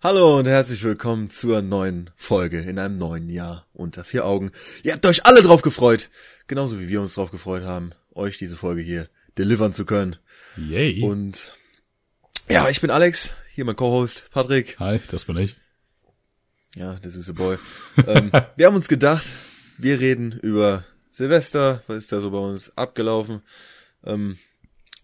[0.00, 4.52] Hallo und herzlich willkommen zur neuen Folge in einem neuen Jahr unter vier Augen.
[4.84, 6.08] Ihr habt euch alle drauf gefreut,
[6.46, 10.14] genauso wie wir uns drauf gefreut haben, euch diese Folge hier delivern zu können.
[10.56, 11.02] Yay.
[11.02, 11.52] Und
[12.48, 14.78] ja, ich bin Alex, hier mein Co-Host Patrick.
[14.78, 15.56] Hi, das bin ich.
[16.76, 17.58] Ja, das ist the boy.
[18.06, 19.26] ähm, wir haben uns gedacht,
[19.78, 23.42] wir reden über Silvester, was ist da so bei uns abgelaufen?
[24.04, 24.38] Ähm,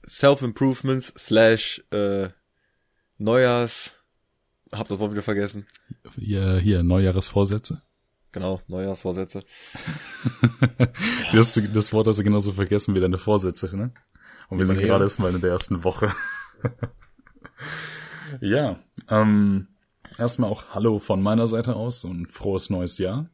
[0.09, 2.29] Self-Improvements slash äh,
[3.19, 3.91] Neujahrs
[4.79, 5.66] hab das Wort wieder vergessen.
[6.18, 7.82] Hier, hier Neujahresvorsätze.
[8.32, 9.45] Genau, Neujahrsvorsätze.
[11.32, 13.92] das, das Wort hast du genauso vergessen wie deine Vorsätze, ne?
[14.48, 14.87] Und wir sind ja.
[14.87, 16.12] gerade erstmal in der ersten Woche.
[18.41, 19.68] ja, ähm,
[20.18, 23.30] erstmal auch Hallo von meiner Seite aus und frohes neues Jahr.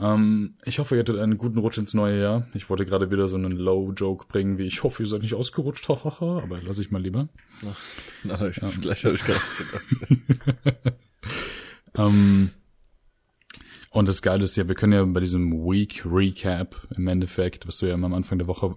[0.00, 2.48] Ähm, ich hoffe, ihr hattet einen guten Rutsch ins neue Jahr.
[2.54, 5.88] Ich wollte gerade wieder so einen Low-Joke bringen, wie ich hoffe, ihr seid nicht ausgerutscht,
[5.88, 7.28] hahaha, aber lasse ich mal lieber.
[7.66, 7.78] Ach,
[8.24, 8.80] nein, das ähm.
[8.80, 10.98] gleich habe ich gerade gedacht.
[11.96, 12.50] ähm,
[13.90, 17.82] und das Geile ist ja, wir können ja bei diesem Week Recap im Endeffekt, was
[17.82, 18.76] wir ja am Anfang der Woche,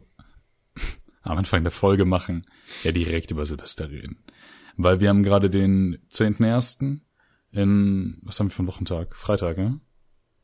[1.21, 2.45] am Anfang der Folge machen,
[2.83, 4.17] ja direkt über Silvester reden.
[4.75, 6.99] Weil wir haben gerade den 10.1.
[7.51, 9.15] in, was haben wir für einen Wochentag?
[9.15, 9.79] Freitag, ja?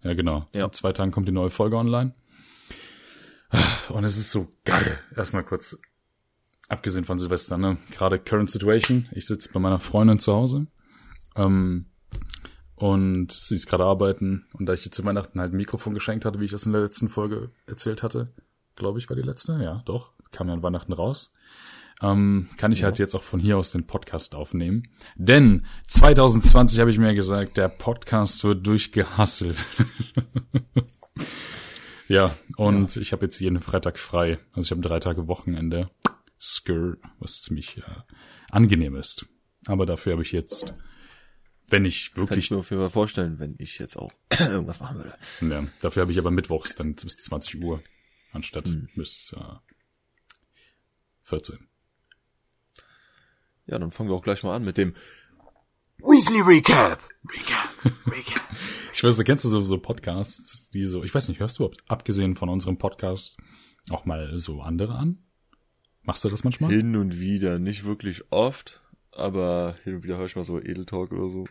[0.04, 0.46] Ja, genau.
[0.54, 0.66] Ja.
[0.66, 2.14] In zwei Tagen kommt die neue Folge online.
[3.90, 5.00] Und es ist so geil.
[5.16, 5.80] Erstmal kurz,
[6.68, 7.78] abgesehen von Silvester, ne?
[7.92, 9.10] Gerade Current Situation.
[9.12, 10.68] Ich sitze bei meiner Freundin zu Hause.
[11.36, 11.88] Ähm,
[12.76, 14.46] und sie ist gerade arbeiten.
[14.54, 16.72] Und da ich ihr zu Weihnachten halt ein Mikrofon geschenkt hatte, wie ich das in
[16.72, 18.32] der letzten Folge erzählt hatte,
[18.76, 19.60] glaube ich, war die letzte.
[19.62, 20.14] Ja, doch.
[20.32, 21.34] Kam ja an Weihnachten raus
[22.02, 22.86] ähm, kann ich ja.
[22.86, 24.88] halt jetzt auch von hier aus den Podcast aufnehmen.
[25.16, 29.62] Denn 2020 habe ich mir gesagt, der Podcast wird durchgehasselt.
[32.08, 33.02] ja, und ja.
[33.02, 34.40] ich habe jetzt jeden Freitag frei.
[34.54, 35.90] Also ich habe drei Tage Wochenende.
[36.40, 37.82] Skr, was ziemlich äh,
[38.50, 39.26] angenehm ist.
[39.68, 40.74] Aber dafür habe ich jetzt,
[41.68, 42.30] wenn ich wirklich.
[42.30, 45.16] kann ich mir auf jeden Fall vorstellen, wenn ich jetzt auch irgendwas machen würde.
[45.42, 47.84] Ja, dafür habe ich aber mittwochs dann bis 20 Uhr
[48.32, 48.88] anstatt hm.
[48.96, 49.56] bis äh,
[51.24, 51.69] 14.
[53.70, 54.94] Ja, dann fangen wir auch gleich mal an mit dem
[56.00, 57.00] Weekly Recap.
[57.32, 57.70] Recap.
[58.08, 58.42] Recap.
[58.94, 61.64] ich weiß, du kennst du so, so Podcasts, die so, ich weiß nicht, hörst du
[61.64, 63.38] überhaupt, abgesehen von unserem Podcast,
[63.92, 65.20] auch mal so andere an?
[66.02, 66.72] Machst du das manchmal?
[66.72, 68.82] Hin und wieder, nicht wirklich oft,
[69.12, 71.46] aber hin und wieder höre ich mal so Edeltalk oder so.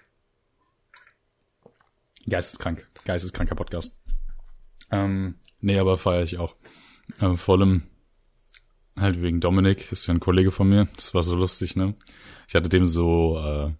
[2.28, 2.88] Geisteskrank.
[3.04, 3.96] Geisteskranker Podcast.
[4.90, 6.56] Ähm, nee, aber feiere ich auch.
[7.20, 7.82] Äh, vor allem,
[9.00, 10.88] Halt wegen Dominik, ist ja ein Kollege von mir.
[10.96, 11.94] Das war so lustig, ne?
[12.48, 13.70] Ich hatte dem so äh,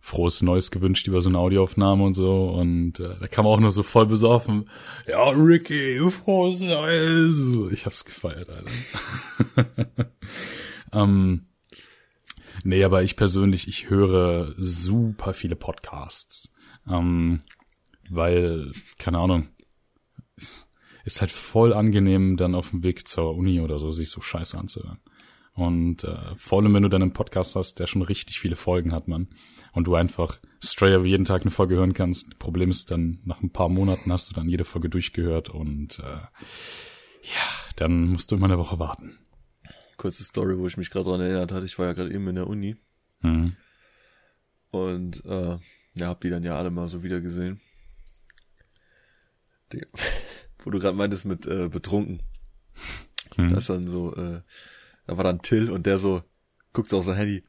[0.00, 2.48] frohes Neues gewünscht über so eine Audioaufnahme und so.
[2.50, 4.70] Und äh, da kam auch nur so voll besoffen.
[5.06, 7.72] Ja, Ricky, frohes Neues.
[7.72, 9.90] Ich hab's gefeiert, Alter.
[10.92, 11.46] ähm,
[12.62, 16.52] nee, aber ich persönlich, ich höre super viele Podcasts.
[16.88, 17.42] Ähm,
[18.08, 19.48] weil, keine Ahnung,
[21.06, 24.58] ist halt voll angenehm, dann auf dem Weg zur Uni oder so sich so scheiße
[24.58, 24.98] anzuhören.
[25.54, 28.92] Und äh, vor allem, wenn du dann einen Podcast hast, der schon richtig viele Folgen
[28.92, 29.28] hat, man,
[29.72, 32.38] und du einfach straight jeden Tag eine Folge hören kannst.
[32.38, 36.02] Problem ist dann, nach ein paar Monaten hast du dann jede Folge durchgehört und äh,
[37.22, 37.46] ja,
[37.76, 39.18] dann musst du immer eine Woche warten.
[39.96, 42.34] Kurze Story, wo ich mich gerade dran erinnert hatte, ich war ja gerade eben in
[42.34, 42.76] der Uni.
[43.22, 43.54] Mhm.
[44.70, 45.56] Und äh,
[45.94, 47.60] ja, hab die dann ja alle mal so wieder gesehen.
[49.72, 49.86] Die,
[50.66, 52.22] wo du gerade meintest mit äh, betrunken.
[53.36, 53.54] Hm.
[53.54, 54.42] Das dann so, äh,
[55.06, 56.22] da war dann Till und der so
[56.72, 57.44] guckt so auf sein Handy.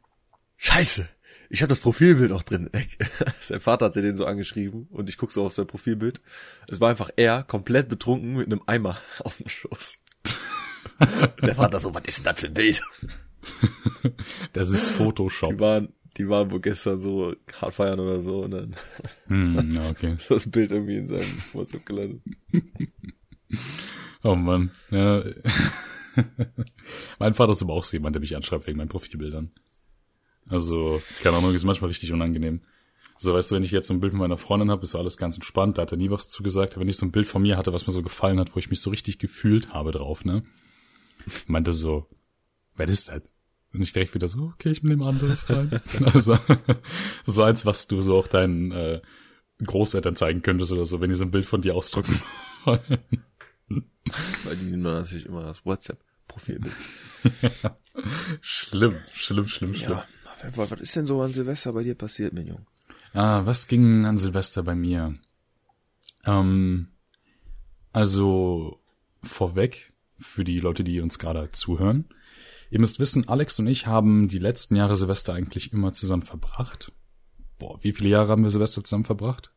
[0.57, 1.09] Scheiße,
[1.49, 2.69] ich habe das Profilbild noch drin.
[3.41, 6.21] sein Vater hat den so angeschrieben und ich guck so auf sein Profilbild.
[6.69, 9.97] Es war einfach er, komplett betrunken mit einem Eimer auf dem Schoß.
[11.41, 12.83] der Vater so, was ist denn das für ein Bild?
[14.53, 15.53] das ist Photoshop.
[15.53, 18.75] Die waren, die waren wohl gestern so hart feiern oder so und dann
[19.27, 20.15] hm, okay.
[20.17, 22.21] ist das Bild irgendwie in seinem WhatsApp gelandet.
[24.23, 24.71] oh Mann.
[24.89, 25.23] Ja.
[27.19, 29.51] mein Vater ist aber auch so jemand, der mich anschreibt wegen meinen Profilbildern.
[30.47, 32.61] Also, keine Ahnung, ist manchmal richtig unangenehm.
[33.17, 35.17] So, weißt du, wenn ich jetzt so ein Bild mit meiner Freundin habe, ist alles
[35.17, 36.79] ganz entspannt, da hat er nie was zugesagt.
[36.79, 38.69] Wenn ich so ein Bild von mir hatte, was mir so gefallen hat, wo ich
[38.69, 40.43] mich so richtig gefühlt habe drauf, ne?
[41.47, 42.07] Meinte so,
[42.75, 43.23] wer ist das?
[43.73, 45.81] Und ich direkt wieder so, okay, ich nehme anderes rein.
[46.13, 46.37] also,
[47.25, 49.01] so eins, was du so auch deinen äh,
[49.63, 52.21] Großeltern zeigen könntest oder so, wenn die so ein Bild von dir ausdrucken
[52.63, 52.99] wollen.
[53.69, 56.73] Weil die nehmen natürlich immer das WhatsApp-Profilbild.
[57.63, 57.77] ja.
[58.41, 59.91] Schlimm, schlimm, schlimm, schlimm.
[59.91, 60.05] Ja,
[60.55, 62.65] was ist denn so an Silvester bei dir passiert, mein Junge?
[63.13, 65.15] Ah, was ging an Silvester bei mir?
[66.25, 66.89] Ähm,
[67.91, 68.79] also
[69.23, 72.05] vorweg, für die Leute, die uns gerade zuhören,
[72.69, 76.91] Ihr müsst wissen, Alex und ich haben die letzten Jahre Silvester eigentlich immer zusammen verbracht.
[77.59, 79.53] boah, wie viele Jahre haben wir Silvester zusammen verbracht?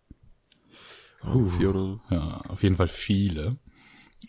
[1.25, 2.01] Uh, vier oder so.
[2.11, 3.59] Ja, auf jeden Fall viele.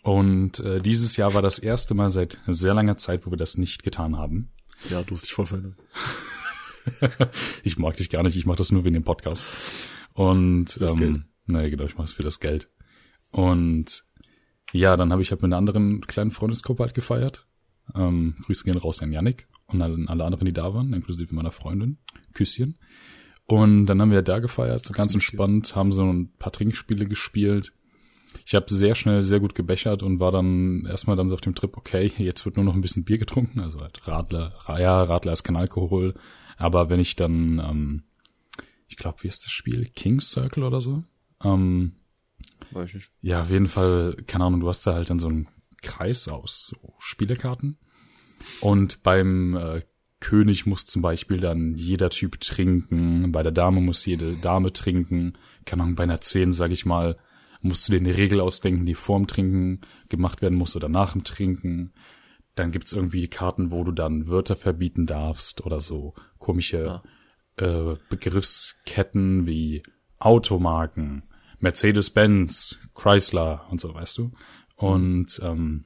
[0.02, 3.56] Und äh, dieses Jahr war das erste Mal seit sehr langer Zeit, wo wir das
[3.56, 4.50] nicht getan haben.
[4.90, 5.76] Ja, du hast dich voll verändert.
[7.62, 9.46] ich mag dich gar nicht, ich mache das nur wegen dem Podcast.
[10.12, 11.22] Und das ähm, Geld.
[11.46, 12.70] naja, genau, ich mache es für das Geld.
[13.30, 14.04] Und
[14.72, 17.46] ja, dann habe ich halt mit einer anderen kleinen Freundesgruppe halt gefeiert.
[17.94, 21.50] Ähm, Grüße gehen raus an Yannick und an alle anderen, die da waren, inklusive meiner
[21.50, 21.98] Freundin.
[22.34, 22.78] Küsschen.
[23.46, 27.72] Und dann haben wir da gefeiert, so ganz entspannt, haben so ein paar Trinkspiele gespielt.
[28.46, 31.54] Ich habe sehr schnell sehr gut gebechert und war dann erstmal dann so auf dem
[31.54, 35.32] Trip, okay, jetzt wird nur noch ein bisschen Bier getrunken, also halt Radler, ja, Radler
[35.32, 36.14] ist kein Alkohol,
[36.56, 38.02] aber wenn ich dann, ähm,
[38.88, 39.86] ich glaube, wie ist das Spiel?
[39.94, 41.04] King's Circle oder so?
[41.44, 41.92] Ähm,
[42.70, 43.10] Weiß ich nicht.
[43.20, 45.48] ja, auf jeden Fall, keine Ahnung, du hast da halt dann so einen
[45.82, 47.78] Kreis aus so Spielekarten.
[48.60, 49.82] Und beim äh,
[50.20, 55.34] König muss zum Beispiel dann jeder Typ trinken, bei der Dame muss jede Dame trinken,
[55.64, 57.18] keine Ahnung, bei einer 10, sag ich mal,
[57.60, 61.24] musst du dir eine Regel ausdenken, die vorm Trinken gemacht werden muss oder nach dem
[61.24, 61.92] Trinken.
[62.54, 67.02] Dann gibt's irgendwie Karten, wo du dann Wörter verbieten darfst oder so komische
[67.56, 69.82] äh, Begriffsketten wie
[70.18, 71.24] Automarken,
[71.60, 74.32] Mercedes-Benz, Chrysler und so, weißt du.
[74.76, 75.84] Und ähm,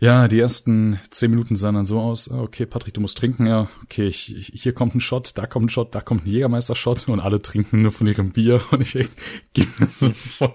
[0.00, 3.46] ja, die ersten zehn Minuten sahen dann so aus, ah, okay, Patrick, du musst trinken,
[3.46, 6.30] ja, okay, ich, ich, hier kommt ein Shot, da kommt ein Shot, da kommt ein
[6.30, 9.08] Jägermeister-Shot und alle trinken nur von ihrem Bier und ich mir
[9.96, 10.52] so voll,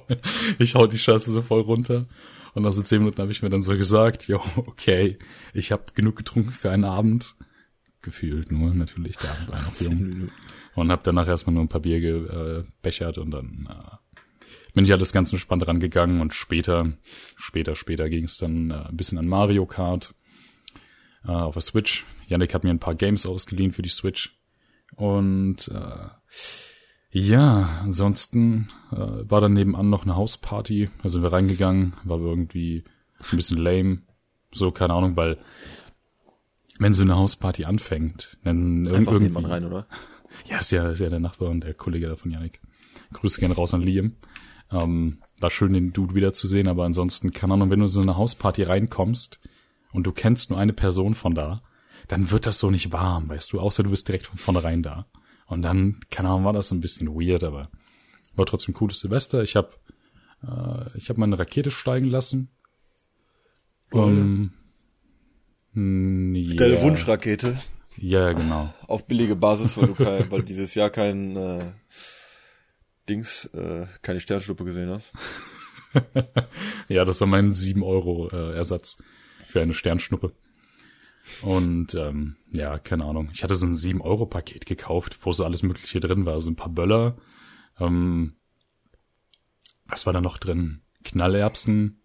[0.60, 2.08] ich hau die Scheiße so voll runter.
[2.54, 5.18] Und nach so zehn Minuten habe ich mir dann so gesagt, jo, okay,
[5.54, 7.36] ich habe genug getrunken für einen Abend.
[8.02, 10.30] Gefühlt nur, natürlich, der Abend war noch jung.
[10.76, 13.98] Und habe danach erstmal nur ein paar Bier gebechert und dann äh,
[14.74, 16.94] bin ich alles ganz entspannt rangegangen und später,
[17.36, 20.14] später, später ging es dann äh, ein bisschen an Mario Kart
[21.26, 22.06] äh, auf der Switch.
[22.28, 24.38] Yannick hat mir ein paar Games ausgeliehen für die Switch.
[24.96, 26.08] Und äh,
[27.12, 30.90] ja, ansonsten äh, war dann nebenan noch eine Hausparty.
[31.02, 32.84] Da sind wir reingegangen, war irgendwie
[33.32, 34.02] ein bisschen lame.
[34.52, 35.38] So, keine Ahnung, weil
[36.80, 39.32] wenn so eine Hausparty anfängt, dann Einfach irgendwie...
[39.32, 39.88] nebenan rein, oder?
[40.50, 42.60] Ja, ist ja, ist ja der Nachbar und der Kollege da von Yannick.
[43.14, 44.16] Grüße gerne raus an Liam.
[44.74, 48.18] Ähm, war schön, den Dude wiederzusehen, aber ansonsten, keine Ahnung, wenn du in so eine
[48.18, 49.40] Hausparty reinkommst
[49.92, 51.62] und du kennst nur eine Person von da,
[52.08, 55.06] dann wird das so nicht warm, weißt du, außer du bist direkt von vornherein da.
[55.48, 57.70] Und dann, keine Ahnung, war das ein bisschen weird, aber
[58.36, 59.44] war trotzdem ein cooles Silvester.
[59.44, 59.74] Ich habe
[60.44, 62.50] äh, ich hab meine Rakete steigen lassen.
[63.92, 64.52] Um,
[65.74, 67.60] mm, ja, Deine Wunschrakete
[67.98, 68.74] Ja, genau.
[68.88, 71.72] auf billige Basis, weil du kein, weil dieses Jahr kein äh,
[73.10, 75.12] Dings, äh, keine Sternschnuppe gesehen hast.
[76.88, 79.02] Ja, das war mein 7 Euro äh, Ersatz
[79.48, 80.34] für eine Sternschnuppe.
[81.42, 83.30] Und ähm, ja, keine Ahnung.
[83.34, 86.42] Ich hatte so ein 7 Euro Paket gekauft, wo so alles Mögliche drin war.
[86.42, 87.18] So ein paar Böller.
[87.80, 88.36] Ähm,
[89.86, 90.82] was war da noch drin?
[91.04, 92.02] Knallerbsen.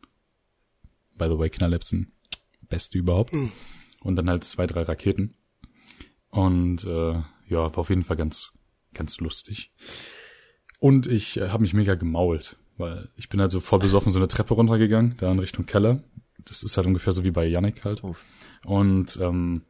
[1.14, 2.12] By the way, Knallerbsen.
[2.68, 3.32] Beste überhaupt.
[4.00, 5.36] Und dann halt zwei, drei Raketen.
[6.30, 8.52] Und äh, ja, war auf jeden Fall ganz,
[8.92, 9.72] ganz lustig.
[10.78, 14.18] Und ich äh, habe mich mega gemault, weil ich bin halt so voll besoffen so
[14.18, 16.02] eine Treppe runtergegangen, da in Richtung Keller.
[16.44, 18.04] Das ist halt ungefähr so wie bei Yannick halt.
[18.04, 18.24] Uff.
[18.64, 19.62] Und ähm,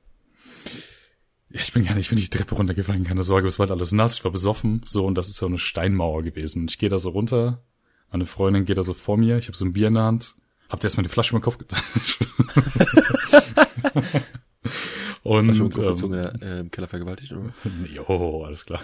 [1.50, 3.76] ja, ich bin gar nicht, ich bin die Treppe runtergefallen, keine Sorge, es war halt
[3.76, 6.62] alles nass, ich war besoffen, so, und das ist so eine Steinmauer gewesen.
[6.62, 7.62] Und ich gehe da so runter,
[8.10, 10.34] meine Freundin geht da so vor mir, ich habe so ein Bier in der Hand,
[10.68, 11.82] hab dir erstmal die Flasche den Kopf getan.
[15.28, 17.52] und ähm, äh, im Keller vergewaltigt, oder?
[17.92, 18.80] Jo, alles klar.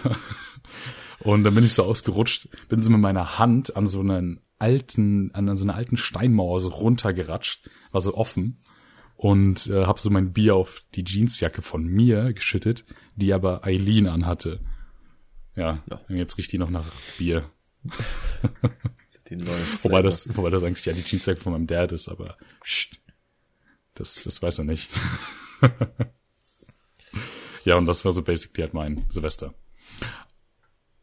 [1.19, 5.31] Und dann bin ich so ausgerutscht, bin so mit meiner Hand an so einen alten,
[5.33, 8.59] an so einer alten Steinmauer so runtergeratscht, war so offen
[9.15, 12.85] und äh, habe so mein Bier auf die Jeansjacke von mir geschüttet,
[13.15, 14.59] die aber Eileen anhatte.
[15.55, 16.01] Ja, Ja.
[16.09, 16.85] jetzt riecht die noch nach
[17.17, 17.49] Bier.
[19.81, 22.99] Wobei das, wobei das eigentlich ja die Jeansjacke von meinem Dad ist, aber pst,
[23.95, 24.89] das, das weiß er nicht.
[27.65, 29.53] ja, und das war so basically halt mein Silvester.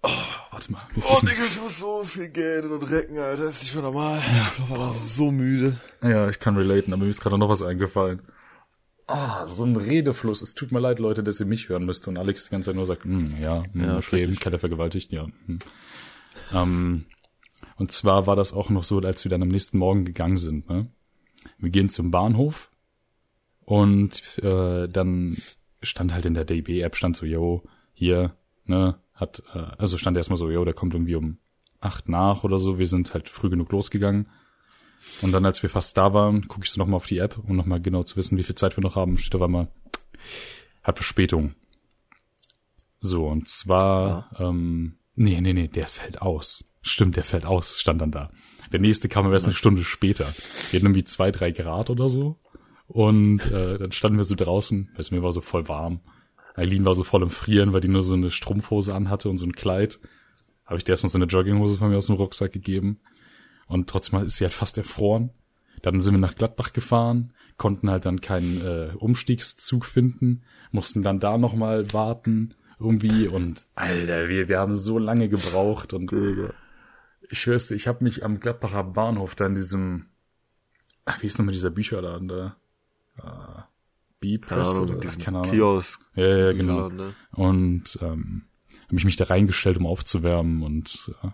[0.02, 0.10] Oh,
[0.50, 0.82] warte mal.
[0.96, 3.44] Oh, Digga, ich muss so viel Geld und Recken, Alter.
[3.44, 4.20] Das ist nicht mehr normal.
[4.58, 5.78] Ich war so müde.
[6.02, 8.22] Ja, ich kann relaten, aber mir ist gerade noch was eingefallen.
[9.06, 10.42] Ah, so ein Redefluss.
[10.42, 12.76] Es tut mir leid, Leute, dass ihr mich hören müsst und Alex die ganze Zeit
[12.76, 14.34] nur sagt, hm, ja, hm, Ja, okay.
[14.36, 15.26] Keller vergewaltigt, ja.
[15.46, 15.58] Hm.
[16.52, 17.04] Ähm,
[17.76, 20.68] und zwar war das auch noch so, als wir dann am nächsten Morgen gegangen sind.
[20.68, 20.88] Ne?
[21.58, 22.70] Wir gehen zum Bahnhof
[23.64, 25.36] und äh, dann
[25.82, 27.62] stand halt in der DB-App, stand so, yo,
[27.92, 28.34] hier,
[28.64, 31.38] ne, hat, äh, also stand erstmal so, yo, der kommt irgendwie um
[31.80, 32.78] acht nach oder so.
[32.78, 34.28] Wir sind halt früh genug losgegangen.
[35.20, 37.56] Und dann, als wir fast da waren, gucke ich so nochmal auf die App, um
[37.56, 39.18] nochmal genau zu wissen, wie viel Zeit wir noch haben.
[39.18, 39.68] Steht auf einmal,
[40.82, 41.54] hat Verspätung.
[43.00, 44.48] So, und zwar, ja.
[44.48, 46.64] ähm, nee, nee, nee, der fällt aus.
[46.82, 48.30] Stimmt, der fällt aus, stand dann da.
[48.70, 50.24] Der nächste kam aber erst eine Stunde später.
[50.70, 52.38] Wir hatten irgendwie zwei, drei Grad oder so.
[52.92, 56.00] Und äh, dann standen wir so draußen, weil es mir war so voll warm.
[56.54, 59.46] Eileen war so voll im Frieren, weil die nur so eine Strumpfhose anhatte und so
[59.46, 59.98] ein Kleid.
[60.66, 63.00] Habe ich dir erstmal so eine Jogginghose von mir aus dem Rucksack gegeben.
[63.66, 65.30] Und trotzdem ist sie halt fast erfroren.
[65.80, 71.18] Dann sind wir nach Gladbach gefahren, konnten halt dann keinen äh, Umstiegszug finden, mussten dann
[71.18, 76.52] da nochmal warten irgendwie und Alter, wir, wir haben so lange gebraucht und Digga.
[77.30, 80.06] ich schwör's dir, ich habe mich am Gladbacher Bahnhof da in diesem,
[81.04, 82.56] ach, wie ist nochmal dieser Bücherladen da?
[83.18, 83.62] Uh,
[84.20, 85.50] B-Press oder keine Ahnung.
[85.50, 86.00] Kiosk.
[86.14, 86.88] Ja, ja, genau.
[86.88, 87.14] Ne?
[87.32, 88.44] Und ähm,
[88.86, 91.28] habe ich mich da reingestellt, um aufzuwärmen und äh,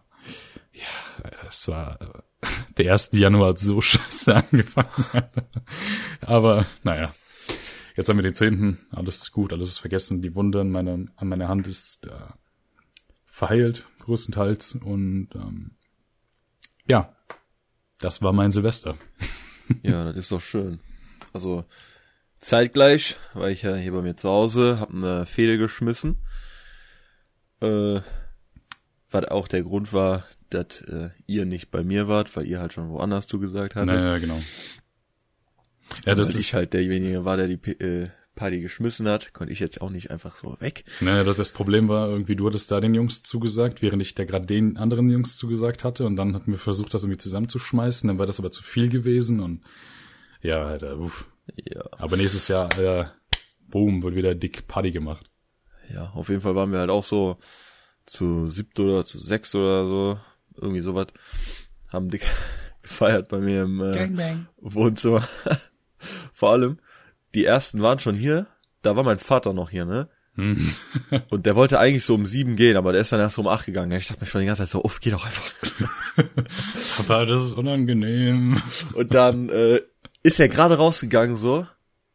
[0.73, 2.25] ja, das war
[2.79, 4.89] der erste Januar hat so scheiße angefangen.
[6.21, 7.13] Aber naja,
[7.97, 10.99] jetzt haben wir den zehnten, alles ist gut, alles ist vergessen, die Wunde an meiner,
[11.17, 12.33] an meiner Hand ist äh,
[13.27, 14.77] verheilt, größtenteils.
[14.77, 15.73] Und ähm,
[16.87, 17.15] ja,
[17.99, 18.97] das war mein Silvester.
[19.83, 20.81] ja, das ist doch schön.
[21.33, 21.65] Also
[22.41, 26.17] zeitgleich war ich ja hier bei mir zu Hause, hab eine Fehde geschmissen.
[27.61, 28.01] Äh,
[29.11, 32.73] was auch der Grund war, dass äh, ihr nicht bei mir wart, weil ihr halt
[32.73, 33.89] schon woanders zugesagt hattet.
[33.89, 34.41] Naja, genau.
[36.05, 38.09] Ja, das ist ich halt derjenige war, der die äh,
[38.39, 40.85] Party geschmissen hat, konnte ich jetzt auch nicht einfach so weg.
[41.01, 44.25] Naja, das, das Problem war irgendwie, du hattest da den Jungs zugesagt, während ich da
[44.25, 48.19] gerade den anderen Jungs zugesagt hatte und dann hatten wir versucht, das irgendwie zusammenzuschmeißen, dann
[48.19, 49.63] war das aber zu viel gewesen und
[50.43, 51.27] ja, Alter, uff.
[51.57, 51.83] Ja.
[51.99, 53.07] Aber nächstes Jahr, äh,
[53.69, 55.31] boom, wird wieder dick Party gemacht.
[55.93, 57.39] Ja, auf jeden Fall waren wir halt auch so
[58.07, 60.21] zu siebt oder zu sechs oder so,
[60.57, 61.09] irgendwie sowas,
[61.89, 62.27] haben dick
[62.83, 65.27] gefeiert bei mir im äh, Wohnzimmer.
[66.33, 66.79] Vor allem,
[67.35, 68.47] die ersten waren schon hier,
[68.83, 70.09] da war mein Vater noch hier, ne?
[70.37, 70.73] Hm.
[71.31, 73.49] und der wollte eigentlich so um sieben gehen, aber der ist dann erst so um
[73.49, 73.91] acht gegangen.
[73.93, 75.53] Ich dachte mir schon die ganze Zeit so, uff, geh doch einfach.
[77.01, 78.63] aber das ist unangenehm.
[78.95, 79.81] Und dann äh,
[80.23, 81.67] ist er gerade rausgegangen so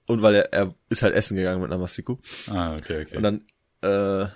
[0.05, 2.17] und weil er, er ist halt essen gegangen mit Namastiku.
[2.47, 3.17] Ah, okay, okay.
[3.17, 3.41] Und dann
[3.81, 4.29] äh,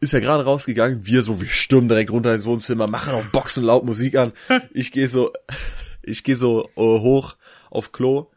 [0.00, 3.64] ist er gerade rausgegangen, wir so, wir stürmen direkt runter ins Wohnzimmer, machen auf Boxen
[3.64, 4.32] laut Musik an.
[4.72, 5.32] Ich gehe so,
[6.02, 7.36] ich gehe so uh, hoch
[7.70, 8.30] auf Klo.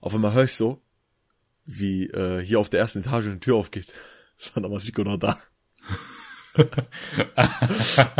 [0.00, 0.82] Auf einmal höre ich so,
[1.64, 3.92] wie äh, hier auf der ersten Etage eine Tür aufgeht.
[4.38, 5.38] Stand aber Siko noch da.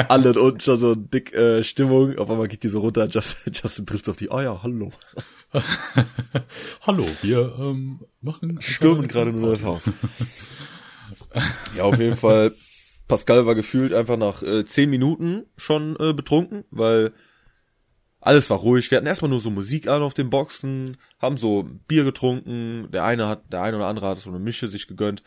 [0.08, 2.18] Alle unten schon so dick äh, Stimmung.
[2.18, 3.08] Auf einmal geht die so runter.
[3.08, 4.30] Justin, Justin trifft auf die.
[4.30, 4.92] Oh ja, hallo.
[6.86, 8.60] hallo, wir ähm, machen.
[8.60, 9.84] Stürmen gerade nur das Haus.
[11.76, 12.52] ja, auf jeden Fall.
[13.06, 17.12] Pascal war gefühlt einfach nach äh, zehn Minuten schon äh, betrunken, weil
[18.20, 18.90] alles war ruhig.
[18.90, 22.90] Wir hatten erstmal nur so Musik an auf den Boxen, haben so Bier getrunken.
[22.90, 25.22] Der eine hat, der eine oder andere hat so eine Mische sich gegönnt.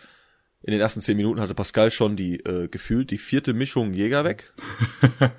[0.64, 4.24] In den ersten zehn Minuten hatte Pascal schon die äh, gefühlt die vierte Mischung Jäger
[4.24, 4.52] weg.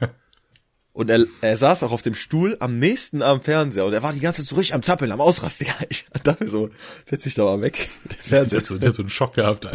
[0.98, 4.12] Und er, er saß auch auf dem Stuhl am nächsten am Fernseher und er war
[4.12, 5.66] die ganze Zeit so richtig am Zappeln, am Ausrasten.
[5.68, 6.70] Ja, ich dachte so,
[7.06, 7.88] setz dich da mal weg.
[8.10, 8.48] Der Fernseher.
[8.48, 9.68] Der hat so, der hat so einen Schock gehabt.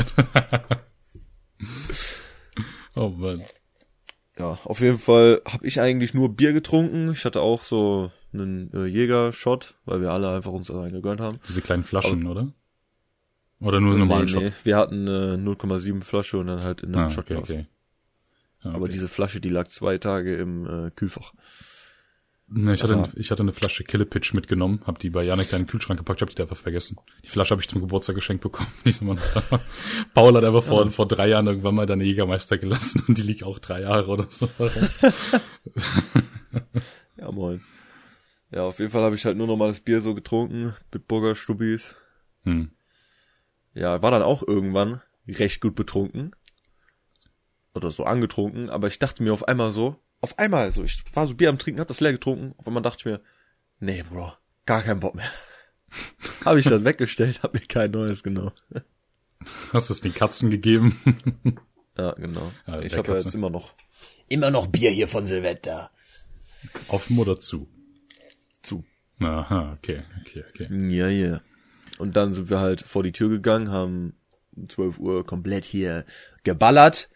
[2.96, 3.42] oh Mann.
[4.38, 7.14] Ja, auf jeden Fall habe ich eigentlich nur Bier getrunken.
[7.14, 11.40] Ich hatte auch so einen äh, Jäger-Shot, weil wir alle einfach uns einen gegönnt haben.
[11.48, 12.54] Diese kleinen Flaschen, Aber, oder?
[13.64, 14.44] Oder nur nee, normalen Shot?
[14.44, 17.26] Nee, wir hatten eine 0,7 Flasche und dann halt in einem ah, Shot.
[17.26, 17.66] Okay, okay.
[18.64, 18.76] Okay.
[18.76, 21.34] Aber diese Flasche, die lag zwei Tage im äh, Kühlfach.
[22.48, 25.60] Ne, ich, hatte, also, ich hatte eine Flasche Killepitch mitgenommen, hab die bei Janik in
[25.60, 26.98] den Kühlschrank gepackt, hab die einfach vergessen.
[27.24, 28.70] Die Flasche habe ich zum Geburtstag geschenkt bekommen.
[28.84, 29.18] Nicht so
[30.14, 30.90] Paul hat einfach vor, ja.
[30.90, 34.28] vor drei Jahren irgendwann mal deine Jägermeister gelassen und die liegt auch drei Jahre oder
[34.30, 34.50] so.
[37.18, 37.62] ja, moin.
[38.52, 41.96] Ja, auf jeden Fall habe ich halt nur normales Bier so getrunken, Bitburger Stubis.
[42.44, 42.70] Hm.
[43.74, 46.36] Ja, war dann auch irgendwann recht gut betrunken
[47.74, 51.28] oder so angetrunken, aber ich dachte mir auf einmal so, auf einmal so, ich war
[51.28, 53.22] so Bier am Trinken, hab das leer getrunken, auf einmal dachte ich mir,
[53.80, 54.34] nee, Bro,
[54.66, 55.30] gar keinen Bock mehr.
[56.46, 58.54] habe ich dann weggestellt, hab mir kein neues genommen.
[59.74, 61.00] Hast es den Katzen gegeben?
[61.98, 62.52] ja, genau.
[62.68, 63.74] Ja, ich habe ja jetzt immer noch
[64.30, 65.92] immer noch Bier hier von Silvester.
[66.88, 67.68] Offen oder zu?
[68.62, 68.84] Zu.
[69.20, 70.68] Aha, okay, okay, okay.
[70.88, 71.42] Ja, ja.
[72.00, 74.14] Und dann sind wir halt vor die Tür gegangen, haben
[74.68, 76.06] 12 Uhr komplett hier
[76.44, 77.10] geballert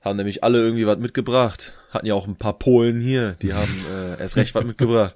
[0.00, 1.74] haben nämlich alle irgendwie was mitgebracht.
[1.90, 5.14] Hatten ja auch ein paar Polen hier, die haben äh, erst recht was mitgebracht.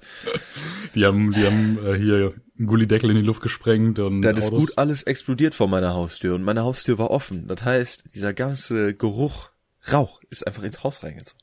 [0.93, 4.77] Die haben, die haben äh, hier Gullideckel in die Luft gesprengt und Das ist gut
[4.77, 7.47] alles explodiert vor meiner Haustür und meine Haustür war offen.
[7.47, 9.49] Das heißt, dieser ganze Geruch,
[9.91, 11.41] Rauch ist einfach ins Haus reingezogen.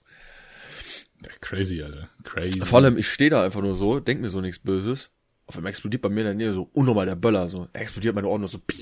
[1.40, 2.08] Crazy, Alter.
[2.24, 2.60] Crazy.
[2.60, 5.10] Vor allem, ich stehe da einfach nur so, denk mir so nichts Böses.
[5.46, 7.68] Auf einmal explodiert bei mir in der Nähe so unnormal der Böller, so.
[7.72, 8.58] Er explodiert meine Ohren so.
[8.58, 8.80] Piep.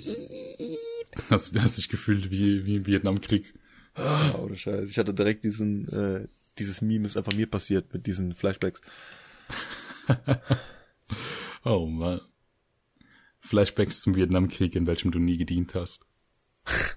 [1.29, 3.55] Hast, hast dich gefühlt wie, wie im Vietnamkrieg.
[3.97, 4.89] Ja, ohne Scheiß.
[4.89, 8.81] Ich hatte direkt diesen, äh, dieses Meme ist einfach mir passiert mit diesen Flashbacks.
[11.65, 12.21] oh man.
[13.41, 16.07] Flashbacks zum Vietnamkrieg, in welchem du nie gedient hast.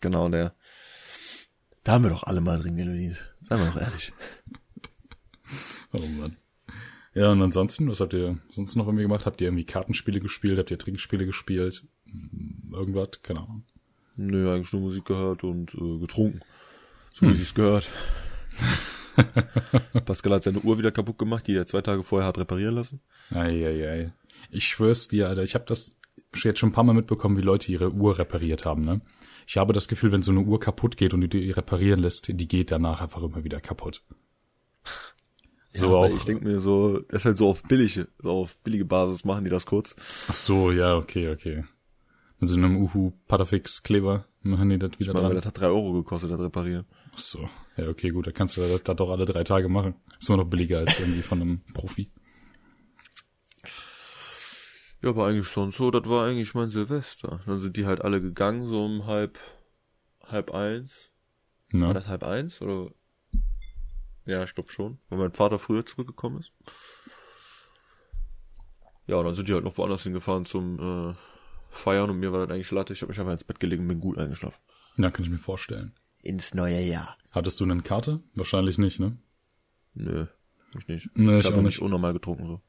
[0.00, 0.54] Genau, der.
[1.82, 3.24] Da haben wir doch alle mal drin gedient.
[3.40, 4.12] Seien wir doch ehrlich.
[5.92, 6.36] Oh man.
[7.14, 9.24] Ja, und ansonsten, was habt ihr sonst noch irgendwie gemacht?
[9.24, 10.58] Habt ihr irgendwie Kartenspiele gespielt?
[10.58, 11.84] Habt ihr Trinkspiele gespielt?
[12.10, 13.22] Hm, Irgendwas?
[13.22, 13.64] Keine Ahnung.
[14.16, 16.40] Nö, eigentlich nur Musik gehört und äh, getrunken.
[17.12, 17.90] So wie sich's gehört.
[20.04, 23.00] Pascal hat seine Uhr wieder kaputt gemacht, die er zwei Tage vorher hat reparieren lassen.
[23.30, 24.12] Eieiei.
[24.50, 25.96] Ich schwör's dir, Alter, ich habe das
[26.34, 29.00] jetzt schon ein paar Mal mitbekommen, wie Leute ihre Uhr repariert haben, ne?
[29.46, 32.28] Ich habe das Gefühl, wenn so eine Uhr kaputt geht und du die reparieren lässt,
[32.28, 34.02] die geht danach einfach immer wieder kaputt.
[35.76, 36.16] So ja, auch.
[36.16, 39.44] Ich denke mir so, das ist halt so auf billige, so auf billige Basis machen
[39.44, 39.96] die das kurz.
[40.28, 41.64] Ach so, ja, okay, okay.
[42.38, 45.36] Mit so einem Uhu Patafix Kleber machen die das wieder ich meine, dran.
[45.36, 46.86] Das hat drei Euro gekostet, das reparieren.
[47.12, 49.96] Ach so, ja, okay, gut, da kannst du das, das doch alle drei Tage machen.
[50.20, 52.10] Ist immer noch billiger als irgendwie von einem Profi.
[55.02, 57.40] Ja, aber eigentlich schon so, das war eigentlich mein Silvester.
[57.46, 59.38] Dann sind die halt alle gegangen, so um halb,
[60.22, 61.10] halb eins.
[61.70, 61.88] Na?
[61.88, 62.92] War das halb eins, oder?
[64.26, 66.52] Ja, ich glaube schon, weil mein Vater früher zurückgekommen ist.
[69.06, 71.14] Ja, und dann sind die halt noch woanders hingefahren zum äh,
[71.68, 72.92] Feiern und mir war das eigentlich latte.
[72.94, 74.58] Ich habe mich einfach ins Bett gelegen und bin gut eingeschlafen.
[74.96, 75.92] Ja, kann ich mir vorstellen.
[76.22, 77.18] Ins neue Jahr.
[77.32, 78.22] Hattest du eine Karte?
[78.34, 79.18] Wahrscheinlich nicht, ne?
[79.92, 80.26] Nö,
[80.78, 81.10] ich nicht.
[81.14, 81.82] Nee, ich ich habe nicht.
[81.82, 82.60] unnormal getrunken so.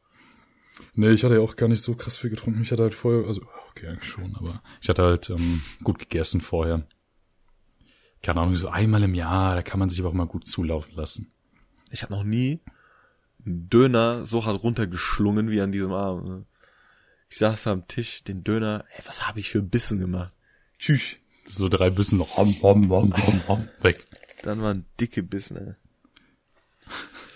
[0.93, 2.61] Nee, ich hatte ja auch gar nicht so krass viel getrunken.
[2.61, 6.41] Ich hatte halt vorher, also, okay, eigentlich schon, aber ich hatte halt ähm, gut gegessen
[6.41, 6.85] vorher.
[8.21, 10.93] Keine Ahnung, so einmal im Jahr, da kann man sich aber auch mal gut zulaufen
[10.95, 11.31] lassen.
[11.91, 12.59] Ich habe noch nie
[13.45, 16.27] einen Döner so hart runtergeschlungen wie an diesem Abend.
[16.27, 16.45] Ne?
[17.29, 20.33] Ich saß da am Tisch, den Döner, ey, was habe ich für Bissen gemacht?
[20.79, 21.17] Tschüss.
[21.47, 24.07] So drei Bissen noch hom, hom, hom, hom, hom, weg.
[24.43, 25.73] Dann waren dicke Bissen, ey.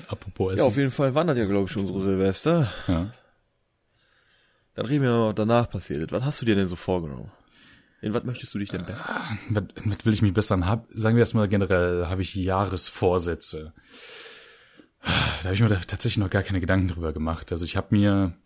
[0.08, 0.66] Apropos Ja, Essen.
[0.68, 2.72] auf jeden Fall wandert ja, glaube ich, unsere Silvester.
[2.88, 3.12] Ja.
[4.76, 6.12] Dann reden wir mal, was danach passiert ist.
[6.12, 7.32] Was hast du dir denn so vorgenommen?
[8.02, 9.06] In was möchtest du dich denn besser?
[9.50, 10.66] Was, was will ich mich besser an?
[10.66, 13.74] Hab, sagen wir erstmal generell, habe ich Jahresvorsätze.
[15.02, 17.52] Da habe ich mir tatsächlich noch gar keine Gedanken drüber gemacht.
[17.52, 18.38] Also ich habe mir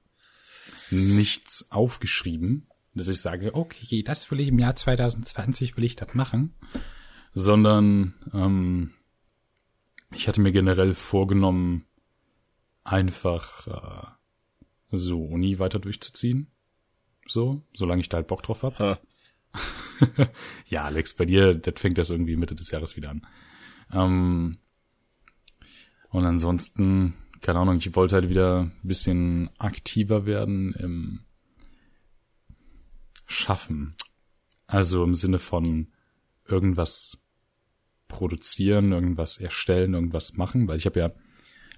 [0.92, 6.14] nichts aufgeschrieben, dass ich sage, okay, das will ich im Jahr 2020 will ich das
[6.14, 6.54] machen,
[7.34, 8.94] sondern ähm,
[10.14, 11.86] ich hatte mir generell vorgenommen,
[12.84, 14.08] einfach äh,
[14.92, 16.52] so Uni weiter durchzuziehen.
[17.28, 18.80] So, solange ich da halt Bock drauf hab.
[18.80, 19.00] Ha.
[20.68, 23.26] ja, Alex, bei dir, das fängt das irgendwie Mitte des Jahres wieder an.
[23.92, 24.58] Ähm,
[26.14, 31.20] und ansonsten, keine Ahnung, ich wollte halt wieder ein bisschen aktiver werden im
[33.26, 33.96] Schaffen.
[34.68, 35.88] Also im Sinne von
[36.48, 37.18] irgendwas
[38.08, 41.12] produzieren, irgendwas erstellen, irgendwas machen, weil ich habe ja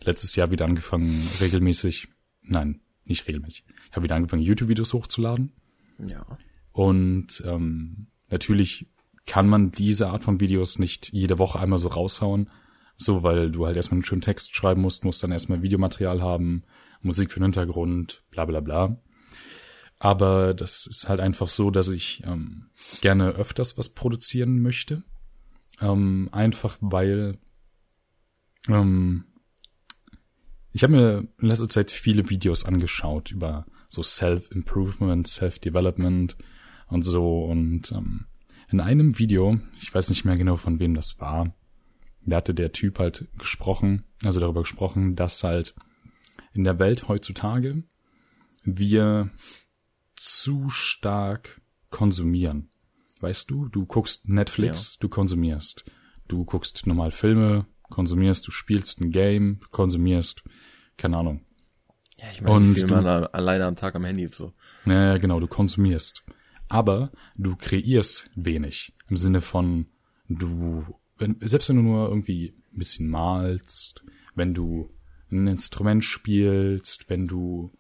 [0.01, 2.09] letztes Jahr wieder angefangen, regelmäßig,
[2.41, 5.53] nein, nicht regelmäßig, ich habe wieder angefangen, YouTube-Videos hochzuladen.
[6.05, 6.25] Ja.
[6.73, 8.87] Und ähm, natürlich
[9.25, 12.49] kann man diese Art von Videos nicht jede Woche einmal so raushauen,
[12.97, 16.63] so weil du halt erstmal einen schönen Text schreiben musst, musst dann erstmal Videomaterial haben,
[17.01, 18.97] Musik für den Hintergrund, bla bla bla.
[19.99, 22.67] Aber das ist halt einfach so, dass ich ähm,
[23.01, 25.03] gerne öfters was produzieren möchte.
[25.81, 27.37] Ähm, einfach weil
[28.67, 29.25] ähm,
[30.71, 36.35] ich habe mir in letzter Zeit viele Videos angeschaut über so Self-Improvement, Self-Development
[36.87, 37.45] und so.
[37.45, 38.25] Und ähm,
[38.69, 41.55] in einem Video, ich weiß nicht mehr genau von wem das war,
[42.25, 45.75] da hatte der Typ halt gesprochen, also darüber gesprochen, dass halt
[46.53, 47.83] in der Welt heutzutage
[48.63, 49.29] wir
[50.15, 52.69] zu stark konsumieren.
[53.21, 55.85] Weißt du, du guckst Netflix, du konsumierst.
[56.27, 60.43] Du guckst normal Filme, konsumierst, du spielst ein Game, konsumierst,
[60.97, 61.45] keine Ahnung.
[62.17, 64.53] Ja, ich meine, Und du- alleine am Tag am Handy so.
[64.85, 66.23] Naja, genau, du konsumierst.
[66.69, 68.93] Aber du kreierst wenig.
[69.09, 69.85] Im Sinne von,
[70.27, 70.83] du,
[71.17, 74.03] wenn, selbst wenn du nur irgendwie ein bisschen malst,
[74.35, 74.89] wenn du
[75.31, 77.71] ein Instrument spielst, wenn du,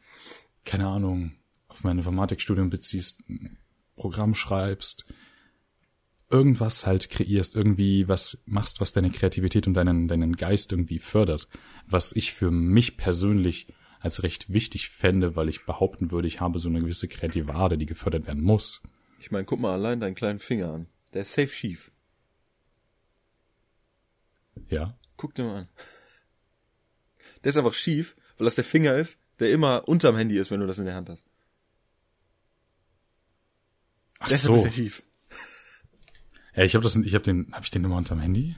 [0.63, 1.33] keine Ahnung,
[1.67, 3.57] auf mein Informatikstudium beziehst, ein
[3.95, 5.05] Programm schreibst,
[6.29, 11.47] irgendwas halt kreierst, irgendwie was machst, was deine Kreativität und deinen, deinen Geist irgendwie fördert,
[11.87, 13.67] was ich für mich persönlich
[13.99, 17.77] als recht wichtig fände, weil ich behaupten würde, ich habe so eine gewisse kreative Ader,
[17.77, 18.81] die gefördert werden muss.
[19.19, 20.87] Ich meine, guck mal allein deinen kleinen Finger an.
[21.13, 21.91] Der ist safe schief.
[24.69, 24.97] Ja.
[25.17, 25.69] Guck dir mal an.
[27.43, 30.59] Der ist einfach schief, weil das der Finger ist, der immer unterm Handy ist, wenn
[30.59, 31.25] du das in der Hand hast.
[34.19, 34.55] Ach Deshalb so.
[34.55, 35.03] ist er schief.
[36.55, 38.55] Ja, ich habe das, ich habe den, habe ich den immer unterm Handy?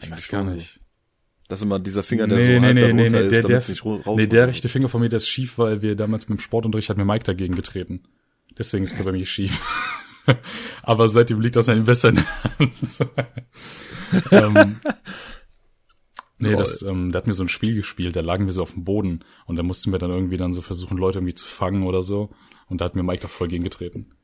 [0.00, 0.80] Ich weiß gar nicht.
[1.48, 3.42] Das ist immer dieser Finger, der Nee, so nee, halb nee, nee, nee, ist, der,
[3.42, 6.28] der, nicht ru- nee, der rechte Finger von mir, der ist schief, weil wir damals
[6.28, 8.02] mit dem Sportunterricht hat mir Mike dagegen getreten.
[8.58, 9.60] Deswegen ist der bei mir schief.
[10.82, 13.06] Aber seitdem liegt das ein besser in der Hand.
[14.32, 14.76] ähm,
[16.38, 18.72] nee, das, ähm, der hat mir so ein Spiel gespielt, da lagen wir so auf
[18.72, 21.84] dem Boden und da mussten wir dann irgendwie dann so versuchen, Leute irgendwie zu fangen
[21.84, 22.30] oder so.
[22.68, 24.14] Und da hat mir Mike da voll gegen getreten.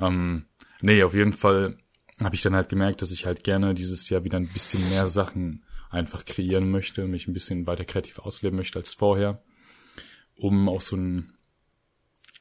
[0.00, 0.46] Ähm,
[0.80, 1.78] nee, auf jeden Fall
[2.22, 5.06] habe ich dann halt gemerkt, dass ich halt gerne dieses Jahr wieder ein bisschen mehr
[5.06, 9.42] Sachen einfach kreieren möchte, mich ein bisschen weiter kreativ ausleben möchte als vorher,
[10.36, 11.32] um auch so ein,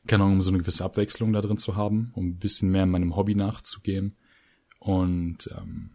[0.08, 2.86] keine Ahnung, um so eine gewisse Abwechslung da drin zu haben, um ein bisschen mehr
[2.86, 4.16] meinem Hobby nachzugehen.
[4.80, 5.92] Und ähm,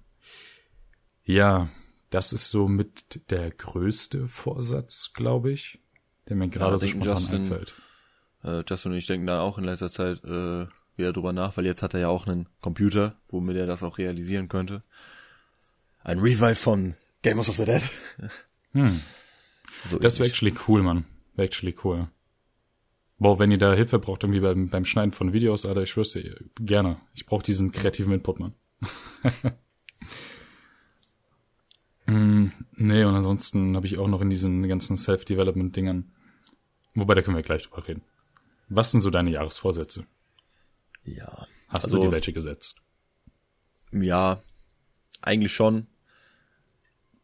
[1.25, 1.69] ja,
[2.11, 5.79] das ist so mit der größte Vorsatz, glaube ich,
[6.29, 7.75] der mir gerade so denken spontan Justin- einfällt.
[8.45, 11.65] Äh, Justin und ich denken da auch in letzter Zeit äh, wieder drüber nach, weil
[11.65, 14.83] jetzt hat er ja auch einen Computer, womit er das auch realisieren könnte.
[16.03, 17.83] Ein Revive von Gamers of the Dead.
[18.73, 19.01] Hm.
[19.89, 21.07] So Das wäre actually cool, Mann.
[21.35, 22.07] Wäre actually cool.
[23.23, 26.11] Boah, wenn ihr da Hilfe braucht, irgendwie beim, beim Schneiden von Videos, Alter, ich schwör's
[26.11, 27.01] dir, gerne.
[27.15, 28.53] Ich brauche diesen kreativen Input, Mann.
[32.07, 36.11] mm, nee, und ansonsten habe ich auch noch in diesen ganzen Self-Development-Dingern,
[36.97, 38.03] wobei, da können wir gleich drüber reden.
[38.69, 40.05] Was sind so deine Jahresvorsätze?
[41.05, 41.47] Ja.
[41.69, 42.83] Hast Also- du dir welche gesetzt?
[43.93, 44.43] Ja,
[45.21, 45.87] eigentlich schon.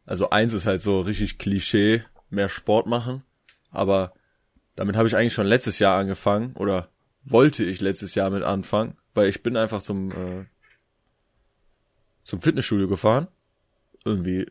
[0.05, 3.23] Also eins ist halt so richtig Klischee, mehr Sport machen.
[3.69, 4.13] Aber
[4.79, 6.89] damit habe ich eigentlich schon letztes Jahr angefangen oder
[7.25, 10.45] wollte ich letztes Jahr mit anfangen, weil ich bin einfach zum äh,
[12.23, 13.27] zum Fitnessstudio gefahren,
[14.05, 14.45] irgendwie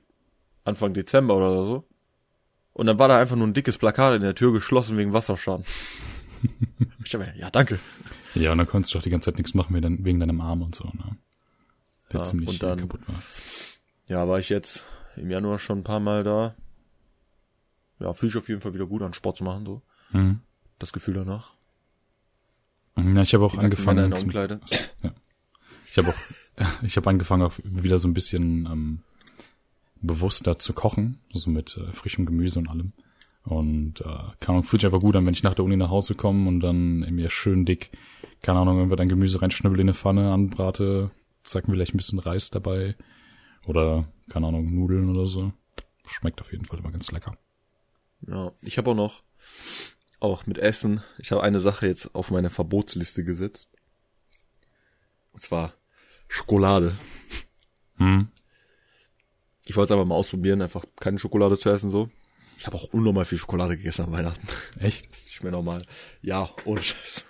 [0.64, 1.88] Anfang Dezember oder so.
[2.74, 5.64] Und dann war da einfach nur ein dickes Plakat in der Tür geschlossen wegen Wasserschaden.
[7.04, 7.78] ich dachte mir, ja, danke.
[8.34, 10.62] Ja, und dann konntest du doch die ganze Zeit nichts machen wegen, wegen deinem Arm
[10.62, 11.16] und so, ne?
[12.12, 13.22] Der Ja, ziemlich und dann- kaputt war.
[14.06, 14.84] Ja, war ich jetzt
[15.16, 16.54] im Januar schon ein paar Mal da.
[17.98, 19.82] Ja, fühle ich auf jeden Fall wieder gut an, Sport zu machen, so.
[20.12, 20.40] Mhm.
[20.78, 21.52] Das Gefühl danach.
[22.96, 24.12] Ja, ich habe auch Die angefangen.
[24.16, 24.60] zum- Umkleide.
[25.90, 29.00] Ich habe auch, ich habe angefangen auch wieder so ein bisschen ähm,
[30.00, 32.92] bewusster zu kochen, so mit äh, frischem Gemüse und allem.
[33.44, 35.88] Und äh, keine Ahnung, fühlt sich einfach gut an, wenn ich nach der Uni nach
[35.90, 37.90] Hause komme und dann mir schön dick,
[38.42, 41.10] keine Ahnung, wenn wir dann Gemüse reinschnibbel in eine Pfanne, anbrate,
[41.44, 42.94] zack, vielleicht ein bisschen Reis dabei
[43.64, 45.52] oder keine Ahnung, Nudeln oder so.
[46.06, 47.36] Schmeckt auf jeden Fall immer ganz lecker.
[48.26, 49.22] Ja, ich habe auch noch,
[50.20, 53.70] auch mit Essen, ich habe eine Sache jetzt auf meine Verbotsliste gesetzt.
[55.32, 55.74] Und zwar
[56.28, 56.96] Schokolade.
[57.96, 58.28] Hm.
[59.64, 62.10] Ich wollte es einfach mal ausprobieren, einfach keine Schokolade zu essen, so.
[62.56, 64.48] Ich habe auch unnormal viel Schokolade gegessen an Weihnachten.
[64.80, 65.10] Echt?
[65.10, 65.82] Das ist nicht mehr normal.
[66.22, 67.24] Ja, ohne Scheiß.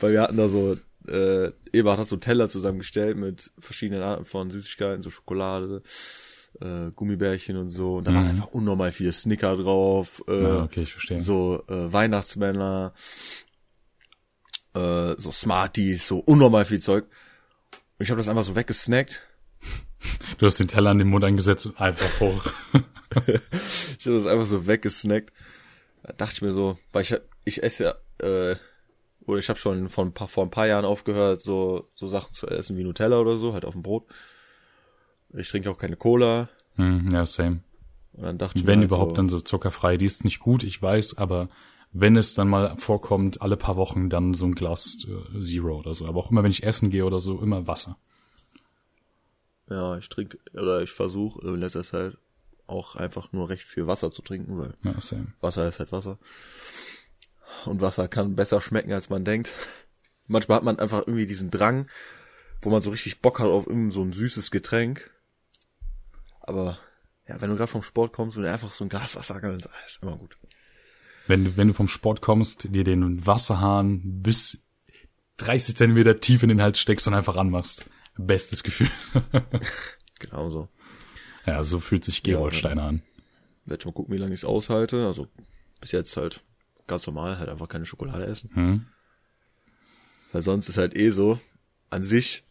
[0.00, 4.50] Weil wir hatten da so, äh, Eberhard hat so Teller zusammengestellt mit verschiedenen Arten von
[4.50, 5.82] Süßigkeiten, so Schokolade,
[6.60, 7.96] äh, Gummibärchen und so.
[7.96, 8.30] Und da waren Mhm.
[8.30, 11.18] einfach unnormal viele Snicker drauf, äh, Ja, okay, ich verstehe.
[11.18, 12.92] so äh, Weihnachtsmänner,
[14.74, 17.04] äh, so Smarties, so unnormal viel Zeug.
[17.98, 19.20] Und ich habe das einfach so weggesnackt.
[20.38, 22.44] Du hast den Teller an den Mund angesetzt und einfach hoch.
[23.98, 25.32] Ich habe das einfach so weggesnackt.
[26.02, 28.56] Da dachte ich mir so, weil ich ich esse ja, äh,
[29.26, 32.32] oder ich habe schon vor ein paar vor ein paar Jahren aufgehört, so so Sachen
[32.32, 34.06] zu essen wie Nutella oder so, halt auf dem Brot.
[35.34, 36.48] Ich trinke auch keine Cola.
[36.76, 37.60] hm, ja, same.
[38.12, 39.96] Und dann dachte ich Wenn halt überhaupt so, dann so zuckerfrei.
[39.96, 41.48] Die ist nicht gut, ich weiß, aber
[41.92, 45.94] wenn es dann mal vorkommt, alle paar Wochen dann so ein Glas äh, Zero oder
[45.94, 46.06] so.
[46.06, 47.96] Aber auch immer, wenn ich essen gehe oder so, immer Wasser.
[49.70, 52.16] ja, ich trinke oder ich versuche in letzter Zeit
[52.66, 54.94] auch einfach nur recht viel Wasser zu trinken, weil Ja.
[55.40, 56.18] Wasser ist halt Wasser.
[57.64, 59.52] Und Wasser kann besser schmecken, als man denkt.
[60.26, 61.88] Manchmal hat man einfach irgendwie diesen Drang,
[62.62, 65.10] wo man so richtig Bock hat auf irgend so ein süßes Getränk.
[66.42, 66.78] Aber
[67.28, 70.02] ja, wenn du gerade vom Sport kommst und einfach so ein Glas Wasser kannst, ist
[70.02, 70.36] immer gut.
[71.26, 74.58] Wenn du, wenn du vom Sport kommst, dir den Wasserhahn bis
[75.36, 77.88] 30 Zentimeter tief in den Hals steckst und einfach anmachst.
[78.16, 78.90] Bestes Gefühl.
[80.18, 80.68] Genau so.
[81.46, 83.02] ja, so fühlt sich Gerold Ja, Steiner an.
[83.64, 85.04] Werd schon mal gucken, wie lange ich es aushalte.
[85.04, 85.26] Also
[85.80, 86.44] bis jetzt halt
[86.86, 88.50] ganz normal, halt einfach keine Schokolade essen.
[88.54, 88.86] Hm?
[90.30, 91.40] Weil sonst ist halt eh so,
[91.90, 92.44] an sich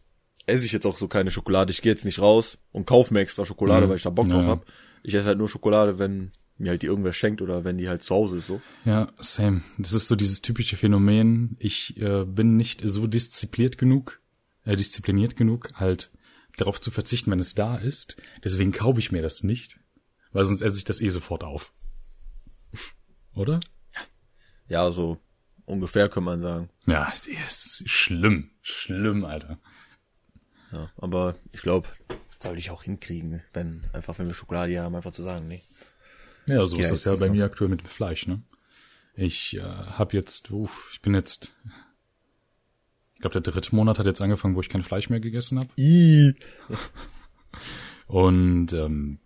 [0.46, 1.70] esse ich jetzt auch so keine Schokolade.
[1.72, 3.90] Ich gehe jetzt nicht raus und kaufe mir extra Schokolade, Mhm.
[3.90, 4.50] weil ich da Bock Ja, drauf ja.
[4.50, 4.66] hab.
[5.02, 8.02] Ich esse halt nur Schokolade, wenn mir halt die irgendwer schenkt oder wenn die halt
[8.02, 8.60] zu Hause ist so.
[8.84, 9.62] Ja, same.
[9.78, 11.56] Das ist so dieses typische Phänomen.
[11.58, 14.20] Ich äh, bin nicht so diszipliniert genug,
[14.64, 16.10] äh, diszipliniert genug, halt
[16.56, 18.16] darauf zu verzichten, wenn es da ist.
[18.44, 19.80] Deswegen kaufe ich mir das nicht,
[20.32, 21.72] weil sonst esse ich das eh sofort auf.
[23.34, 23.58] Oder?
[24.68, 25.18] Ja, so
[25.64, 26.68] ungefähr kann man sagen.
[26.86, 27.12] Ja,
[27.48, 28.50] ist schlimm.
[28.60, 29.58] Schlimm, Alter.
[30.72, 31.88] Ja, aber ich glaube,
[32.40, 35.62] soll ich auch hinkriegen, wenn einfach, wenn wir Schokolade haben, einfach zu sagen, nee.
[36.46, 38.42] Ja, so Ja, ist das ja bei noch- mir aktuell mit dem Fleisch, ne?
[39.14, 41.54] Ich äh, habe jetzt, uff, ich bin jetzt,
[43.14, 45.68] ich glaube, der dritte Monat hat jetzt angefangen, wo ich kein Fleisch mehr gegessen habe.
[48.06, 49.18] Und ähm,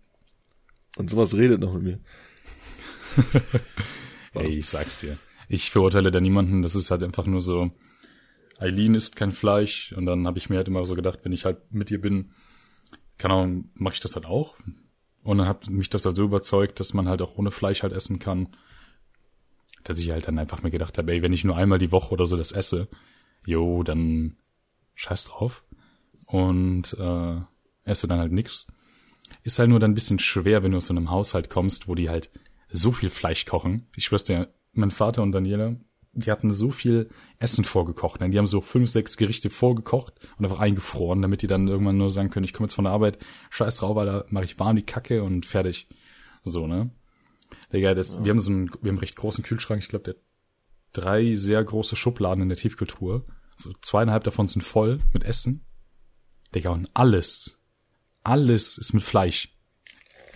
[0.97, 1.99] Und sowas redet noch mit mir.
[4.33, 6.61] ey, ich sag's dir, ich verurteile da niemanden.
[6.61, 7.71] Das ist halt einfach nur so,
[8.59, 11.45] Eileen isst kein Fleisch und dann habe ich mir halt immer so gedacht, wenn ich
[11.45, 12.31] halt mit ihr bin,
[13.17, 14.55] keine Ahnung, mache ich das halt auch.
[15.23, 17.93] Und dann hat mich das halt so überzeugt, dass man halt auch ohne Fleisch halt
[17.93, 18.49] essen kann,
[19.83, 22.11] dass ich halt dann einfach mir gedacht habe, ey, wenn ich nur einmal die Woche
[22.13, 22.87] oder so das esse,
[23.45, 24.37] jo, dann
[24.95, 25.63] scheiß drauf
[26.25, 27.41] und äh,
[27.83, 28.67] esse dann halt nix.
[29.43, 31.95] Ist halt nur dann ein bisschen schwer, wenn du aus so einem Haushalt kommst, wo
[31.95, 32.29] die halt
[32.69, 33.87] so viel Fleisch kochen.
[33.95, 35.75] Ich schwör's dir, mein Vater und Daniela,
[36.17, 38.21] die hatten so viel Essen vorgekocht.
[38.21, 38.29] ne?
[38.29, 42.09] Die haben so fünf, sechs Gerichte vorgekocht und einfach eingefroren, damit die dann irgendwann nur
[42.09, 43.19] sagen können, ich komme jetzt von der Arbeit,
[43.51, 45.87] scheiß drauf, Alter, mache ich warm die Kacke und fertig.
[46.43, 46.89] So, ne?
[47.71, 50.13] Digga, das, wir haben so einen, wir haben einen recht großen Kühlschrank, ich glaube, der
[50.15, 50.21] hat
[50.93, 53.25] drei sehr große Schubladen in der Tiefkultur.
[53.57, 55.65] So zweieinhalb davon sind voll mit Essen.
[56.55, 57.59] Digga, und alles,
[58.23, 59.56] alles ist mit Fleisch.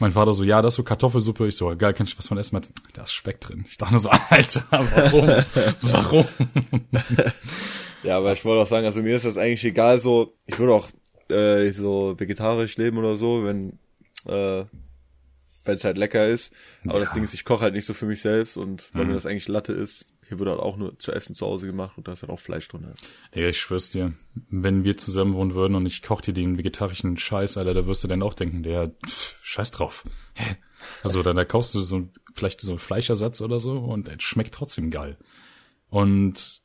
[0.02, 1.48] Mein Vater so, ja, das ist so Kartoffelsuppe.
[1.48, 2.60] Ich so, geil, kann ich was von essen?
[2.94, 3.66] Da ist Speck drin.
[3.68, 5.28] Ich dachte nur so, Alter, warum?
[5.82, 6.26] warum?
[8.04, 10.74] Ja, aber ich wollte auch sagen, also mir ist das eigentlich egal so, ich würde
[10.74, 10.88] auch
[11.30, 13.78] äh, so vegetarisch leben oder so, wenn
[14.26, 14.66] äh,
[15.66, 16.52] wenn es halt lecker ist.
[16.88, 17.14] Aber das Ja.
[17.14, 19.10] Ding ist, ich koche halt nicht so für mich selbst und weil Mhm.
[19.10, 21.98] mir das eigentlich Latte ist, hier wird halt auch nur zu essen zu Hause gemacht
[21.98, 22.86] und da ist halt auch Fleisch drin.
[22.86, 23.50] Halt.
[23.50, 24.14] Ich schwör's dir,
[24.50, 28.06] wenn wir zusammen wohnen würden und ich koch dir den vegetarischen Scheiß, Alter, da wirst
[28.06, 30.06] du dann auch denken, der, pff, scheiß drauf.
[30.36, 30.56] Hä?
[31.04, 34.56] Also, dann da kaufst du so vielleicht so einen Fleischersatz oder so und es schmeckt
[34.56, 35.18] trotzdem geil.
[35.90, 36.62] Und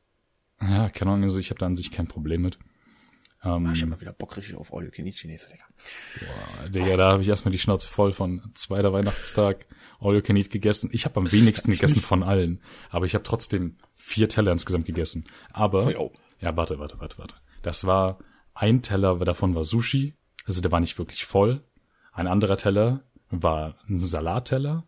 [0.61, 2.61] ja, keine Ahnung, also ich habe da an sich kein Problem mit.
[3.47, 5.65] Ähm, Ich hab mal wieder Bock richtig auf All You Can Eat Chinese, Digga.
[6.69, 9.67] Digga, da habe ich erstmal die Schnauze voll von zweiter Weihnachtstag
[10.01, 10.91] All You Can Eat gegessen.
[10.93, 15.25] Ich habe am wenigsten gegessen von allen, aber ich habe trotzdem vier Teller insgesamt gegessen.
[15.53, 16.13] Aber Jo.
[16.41, 17.37] ja, warte, warte, warte, warte.
[17.63, 18.19] Das war
[18.55, 20.15] ein Teller davon war Sushi,
[20.47, 21.63] also der war nicht wirklich voll.
[22.13, 24.85] Ein anderer Teller war ein Salatteller.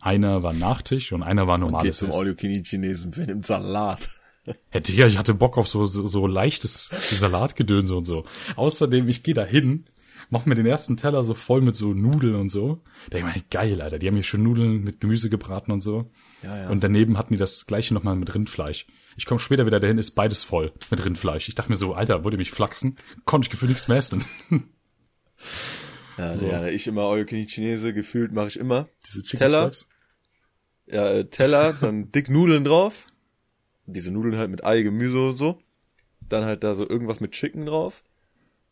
[0.00, 2.18] Einer war Nachtisch und einer war normales zum Essen.
[2.18, 4.08] All You Can Eat Chinesen, wenn im Salat.
[4.44, 8.24] Ja, Digga, ich hatte Bock auf so, so, so leichtes Salatgedönse und so.
[8.56, 9.84] Außerdem, ich gehe da hin,
[10.30, 12.82] mach mir den ersten Teller so voll mit so Nudeln und so.
[13.10, 15.80] Da denk ich mir, geil, Alter, die haben hier schon Nudeln mit Gemüse gebraten und
[15.80, 16.10] so.
[16.42, 16.70] Ja, ja.
[16.70, 18.86] Und daneben hatten die das gleiche nochmal mit Rindfleisch.
[19.16, 21.48] Ich komme später wieder dahin, ist beides voll mit Rindfleisch.
[21.48, 22.96] Ich dachte mir so, Alter, wollt ihr mich flachsen?
[23.24, 24.24] Konnte ich gefühlt nichts mehr essen.
[26.18, 28.88] Ja, ja, ich immer All You Chinese, gefühlt mache ich immer.
[29.06, 29.60] Diese Chicken Teller?
[29.72, 29.88] Stripes.
[30.86, 33.06] Ja, äh, Teller, dann dick Nudeln drauf.
[33.86, 35.58] Diese Nudeln halt mit Ei, Gemüse und so.
[36.28, 38.04] Dann halt da so irgendwas mit Chicken drauf.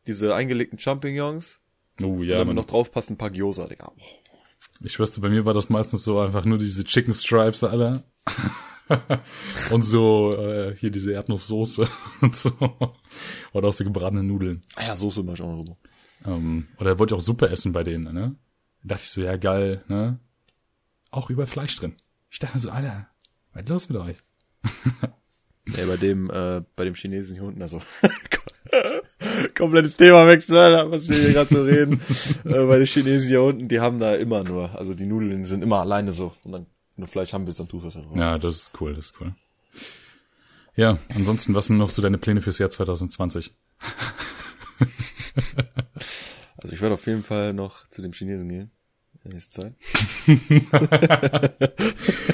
[0.06, 1.60] Diese eingelegten Champignons.
[2.00, 2.56] Oh und ja, dann man.
[2.56, 3.92] noch drauf passt ein paar Gyoza, Digga.
[3.96, 4.30] Boah.
[4.82, 8.02] Ich wüsste, bei mir war das meistens so einfach nur diese Chicken Stripes, Alter.
[9.70, 11.86] und so, äh, hier diese Erdnusssoße
[12.22, 12.52] und so.
[13.52, 14.62] Oder auch so gebratene Nudeln.
[14.76, 15.76] Ah ja, Soße mach ich auch noch so.
[16.24, 18.36] Ähm, oder wollte ich auch Suppe essen bei denen, ne?
[18.82, 20.18] Da dachte ich so, ja geil, ne?
[21.10, 21.94] Auch überall Fleisch drin.
[22.30, 23.08] Ich dachte so, Alter,
[23.52, 24.16] was ist los mit euch?
[25.76, 27.80] Ja, bei dem, äh, bei dem Chinesen hier unten, also
[29.56, 32.00] komplettes Thema wechseln, was wir hier gerade so reden.
[32.44, 35.62] äh, bei den Chinesen hier unten, die haben da immer nur, also die Nudeln sind
[35.62, 36.34] immer alleine so.
[36.42, 38.16] Und dann, wenn du Fleisch haben willst, dann tust du das halt drauf.
[38.16, 39.32] Ja, das ist cool, das ist cool.
[40.74, 43.54] Ja, ansonsten, was sind noch so deine Pläne fürs Jahr 2020?
[46.56, 48.70] Also ich werde auf jeden Fall noch zu dem Chinesen gehen.
[49.50, 49.74] Zeit.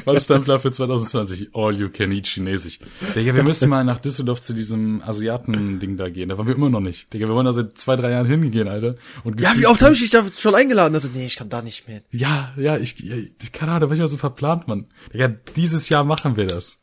[0.04, 1.54] Was ist dein Plan für 2020?
[1.54, 2.78] All you can eat Chinesisch.
[3.14, 6.28] Digga, wir müssen mal nach Düsseldorf zu diesem Asiaten-Ding da gehen.
[6.28, 7.12] Da waren wir immer noch nicht.
[7.12, 8.96] Digga, wir wollen da seit zwei, drei Jahren hingehen, Alter.
[9.24, 10.94] Und Ja, wie oft habe ich dich da schon eingeladen?
[10.94, 12.02] Also, nee, ich kann da nicht mehr.
[12.12, 13.16] Ja, ja, ich, ja,
[13.52, 14.86] keine Ahnung, da war ich mal so verplant, Mann.
[15.12, 16.78] Digga, dieses Jahr machen wir das.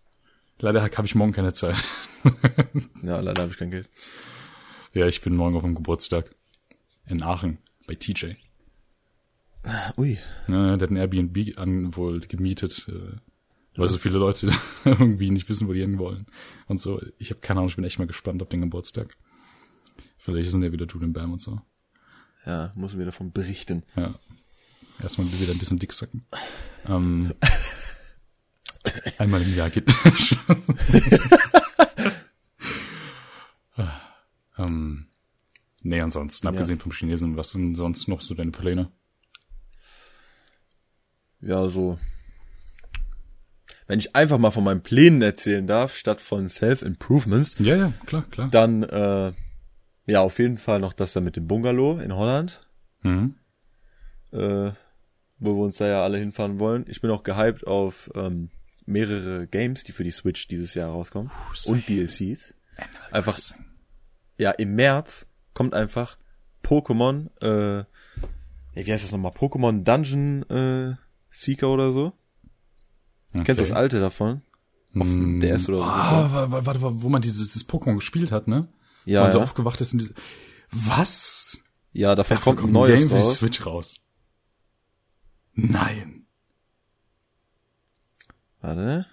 [0.60, 1.78] Leider habe ich morgen keine Zeit.
[3.04, 3.90] Ja, leider habe ich kein Geld.
[4.94, 6.34] ja, ich bin morgen auf dem Geburtstag.
[7.06, 7.58] In Aachen.
[7.86, 8.36] Bei TJ.
[9.98, 10.18] Ui.
[10.48, 13.16] Ja, der hat ein Airbnb an, wohl gemietet, äh,
[13.76, 14.52] weil so viele Leute
[14.86, 16.26] irgendwie nicht wissen, wo die hin wollen.
[16.68, 19.16] Und so, ich habe keine Ahnung, ich bin echt mal gespannt auf den Geburtstag.
[20.18, 21.62] Vielleicht sind ja wieder Julian Bam und so.
[22.46, 23.84] Ja, muss mir davon berichten.
[23.96, 24.20] Ja.
[25.02, 26.26] Erstmal wieder ein bisschen dick sacken.
[26.88, 27.34] Ähm,
[29.18, 29.86] einmal im Jahr geht.
[34.58, 35.08] ähm,
[35.82, 38.92] nee, ansonsten, abgesehen vom Chinesen, was sind sonst noch so deine Pläne?
[41.46, 42.00] Ja, so.
[43.88, 48.24] wenn ich einfach mal von meinen Plänen erzählen darf, statt von Self-Improvements, Ja, ja, klar,
[48.32, 48.50] klar.
[48.50, 49.34] dann äh,
[50.06, 52.62] ja auf jeden Fall noch das da mit dem Bungalow in Holland,
[53.04, 53.36] Mhm.
[54.32, 54.72] äh,
[55.40, 56.86] wo wir uns da ja alle hinfahren wollen.
[56.88, 58.50] Ich bin auch gehypt auf ähm,
[58.86, 61.30] mehrere Games, die für die Switch dieses Jahr rauskommen
[61.66, 62.56] und DLCs.
[63.12, 63.38] Einfach
[64.38, 66.18] ja im März kommt einfach
[66.64, 67.84] Pokémon, äh,
[68.74, 69.34] wie heißt das nochmal?
[69.34, 70.96] Pokémon Dungeon äh,
[71.36, 72.14] Seeker oder so.
[73.34, 73.44] Okay.
[73.46, 74.42] Kennst du das alte davon?
[74.96, 75.84] Auf dem Mm, DS oder so?
[75.86, 78.68] Ah, wa- wa- warte, wa- wo man dieses, dieses Pokémon gespielt hat, ne?
[79.06, 79.44] Wo Ja, man so ja.
[79.44, 80.14] aufgewacht ist in diese,
[80.72, 81.60] was?
[81.92, 83.34] ja, davon Davon kommt ein ein neues Game für die raus.
[83.34, 83.96] Switch raus.
[85.56, 86.26] Nein.
[88.62, 89.06] Warte.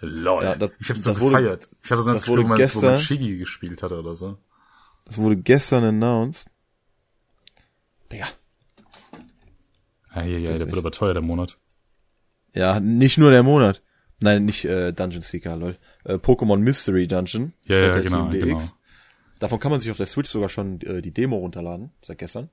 [0.00, 0.44] Lol.
[0.44, 1.68] Ja, das- ich hab's so das wurde- gefeiert.
[1.84, 3.98] ich hatte so das das wurde Gefühl, wo man, wo gestern- man Shiggy gespielt hatte
[3.98, 4.38] oder so.
[5.04, 6.48] Das wurde gestern announced.
[8.10, 8.26] Digga.
[10.24, 11.58] Ja, ja, der wird aber teuer, der Monat.
[12.54, 13.82] Ja, nicht nur der Monat.
[14.22, 15.76] Nein, nicht äh, Dungeon Seeker, lol.
[16.04, 17.52] Äh, Pokémon Mystery Dungeon.
[17.64, 18.62] Ja, ja, genau, genau.
[19.38, 22.48] Davon kann man sich auf der Switch sogar schon äh, die Demo runterladen, seit gestern.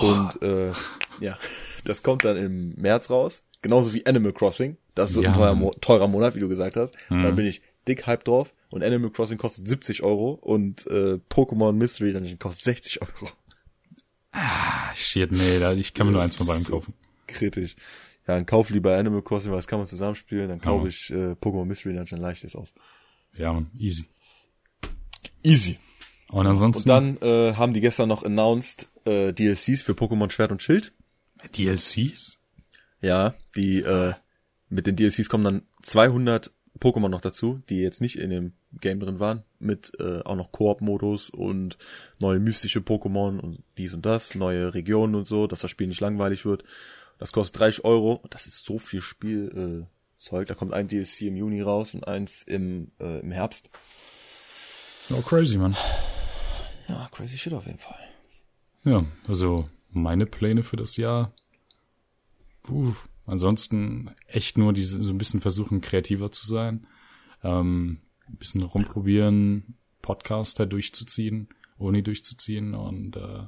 [0.00, 0.72] Und äh,
[1.20, 1.36] ja,
[1.84, 3.42] das kommt dann im März raus.
[3.62, 4.76] Genauso wie Animal Crossing.
[4.94, 5.32] Das wird Ja.
[5.32, 6.94] ein teurer, Mo teurer Monat, wie du gesagt hast.
[7.10, 7.22] Und Mhm.
[7.24, 8.54] dann bin ich dick hype drauf.
[8.70, 13.32] Und Animal Crossing kostet 70 Euro und äh, Pokémon Mystery Dungeon kostet 60 Euro.
[14.32, 16.94] Ah, shit, nee, da, ich kann mir nur eins von beiden kaufen.
[17.26, 17.76] Kritisch.
[18.26, 20.48] Ja, dann kauf lieber Animal Crossing, weil das kann man zusammenspielen.
[20.48, 20.88] Dann kaufe Ja.
[20.88, 22.74] ich äh, Pokémon Mystery Dungeon leichtes aus.
[23.36, 24.06] Ja, man, easy.
[25.42, 25.78] Easy.
[26.30, 30.50] Und ansonsten, Und dann äh, haben die gestern noch announced äh, DLCs für Pokémon Schwert
[30.52, 30.92] und Schild.
[31.56, 32.38] DLCs?
[33.00, 34.12] Ja, die äh,
[34.68, 39.00] mit den DLCs kommen dann 200 Pokémon noch dazu, die jetzt nicht in dem Game
[39.00, 41.78] drin waren, mit äh, auch noch Koop-Modus und
[42.20, 46.00] neue mystische Pokémon und dies und das, neue Regionen und so, dass das Spiel nicht
[46.00, 46.64] langweilig wird.
[47.18, 49.86] Das kostet 30 Euro und das ist so viel Spielzeug.
[50.30, 53.68] Äh, da kommt ein DLC im Juni raus und eins im, äh, im Herbst.
[55.10, 55.76] Oh, crazy, man.
[56.86, 57.98] Ja, crazy shit auf jeden Fall.
[58.84, 61.32] Ja, also meine Pläne für das Jahr.
[62.62, 62.94] Puh,
[63.28, 66.86] ansonsten echt nur diese so ein bisschen versuchen, kreativer zu sein.
[67.42, 73.46] Ähm, ein bisschen rumprobieren, Podcaster durchzuziehen, Uni durchzuziehen und äh,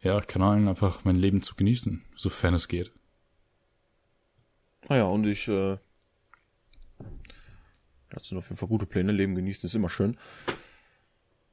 [0.00, 2.92] ja, keine Ahnung, einfach mein Leben zu genießen, sofern es geht.
[4.88, 5.78] Naja, und ich, äh,
[8.10, 9.12] das sind auf jeden Fall gute Pläne.
[9.12, 10.18] Leben genießen ist immer schön.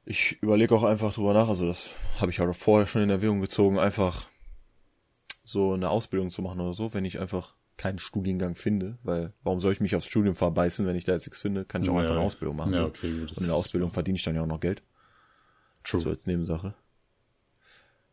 [0.04, 3.40] Ich überlege auch einfach drüber nach, also das habe ich ja vorher schon in Erwägung
[3.40, 4.28] gezogen, einfach
[5.44, 9.60] so eine Ausbildung zu machen oder so, wenn ich einfach keinen Studiengang finde, weil warum
[9.60, 11.94] soll ich mich aufs Studium verbeißen, wenn ich da jetzt nichts finde, kann ich auch
[11.94, 12.24] Ja, einfach eine.
[12.24, 12.74] Ausbildung machen.
[12.74, 13.30] Ja, okay, gut.
[13.30, 14.82] Und in der Ausbildung verdiene ich dann ja auch noch Geld.
[15.82, 16.00] True.
[16.00, 16.74] So als Nebensache.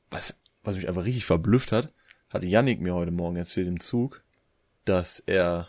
[0.09, 1.93] Was, was mich einfach richtig verblüfft hat,
[2.29, 4.23] hatte Yannick mir heute Morgen erzählt im Zug,
[4.85, 5.67] dass er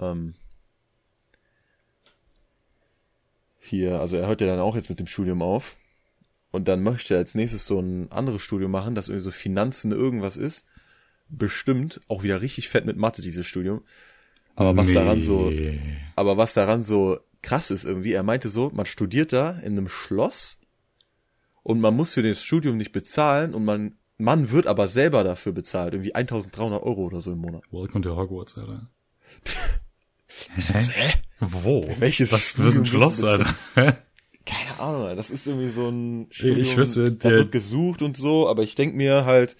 [0.00, 0.34] ähm,
[3.60, 5.76] hier, also er hört ja dann auch jetzt mit dem Studium auf
[6.50, 9.92] und dann möchte er als nächstes so ein anderes Studium machen, das irgendwie so Finanzen
[9.92, 10.66] irgendwas ist.
[11.34, 13.82] Bestimmt auch wieder richtig fett mit Mathe dieses Studium.
[14.54, 15.80] Aber was daran so, Nee.
[16.14, 19.88] aber was daran so krass ist irgendwie, er meinte so, man studiert da in einem
[19.88, 20.58] Schloss
[21.62, 25.52] und man muss für das Studium nicht bezahlen und man, man wird aber selber dafür
[25.52, 27.62] bezahlt, irgendwie 1300 Euro oder so im Monat.
[27.72, 28.90] Welcome to Hogwarts, Alter.
[30.56, 31.12] Hä?
[31.40, 31.88] Wo?
[31.98, 33.54] Welches Was für ein Schloss, Alter?
[33.74, 38.02] Keine Ahnung, Alter, das ist irgendwie so ein Studium, Ich wüsste, da der- wird gesucht
[38.02, 39.56] und so, aber ich denk mir halt,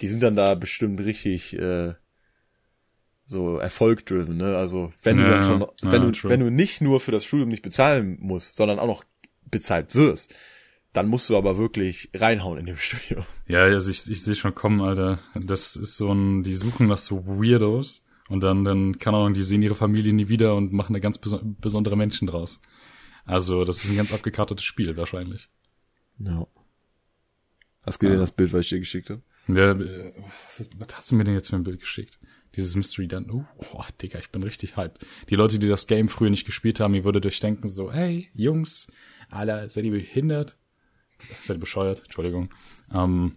[0.00, 1.94] die sind dann da bestimmt richtig, äh,
[3.24, 4.56] so erfolgdriven, ne?
[4.56, 6.30] Also wenn du Ja, dann schon, ja, wenn du, true.
[6.30, 9.04] wenn du nicht nur für das Studium nicht bezahlen musst, sondern auch noch
[9.44, 10.34] bezahlt wirst,
[10.94, 13.24] dann musst du aber wirklich reinhauen in dem Studium.
[13.46, 15.18] Ja, also ich, ich sehe schon kommen, Alter.
[15.34, 19.42] Das ist so ein, die suchen nach so Weirdos und dann, dann, keine Ahnung, die
[19.42, 22.60] sehen ihre Familie nie wieder und machen da ganz beso besondere Menschen draus.
[23.26, 25.50] Also, das ist ein ganz abgekartetes Spiel wahrscheinlich.
[26.18, 26.46] Ja.
[27.82, 28.20] Hast du gesehen, Ja.
[28.22, 29.20] das Bild, was ich dir geschickt habe?
[29.48, 30.12] Ja, äh,
[30.46, 32.18] was, was hast du mir denn jetzt für ein Bild geschickt?
[32.54, 35.06] Dieses Mystery dann, oh, oh, Digga, ich bin richtig hyped.
[35.28, 38.30] Die Leute, die das Game früher nicht gespielt haben, ihr würdet euch denken so, hey,
[38.34, 38.88] Jungs,
[39.30, 40.56] Alter, seid ihr behindert?
[41.40, 42.00] Seid ihr bescheuert?
[42.04, 42.50] Entschuldigung.
[42.92, 43.36] Ähm,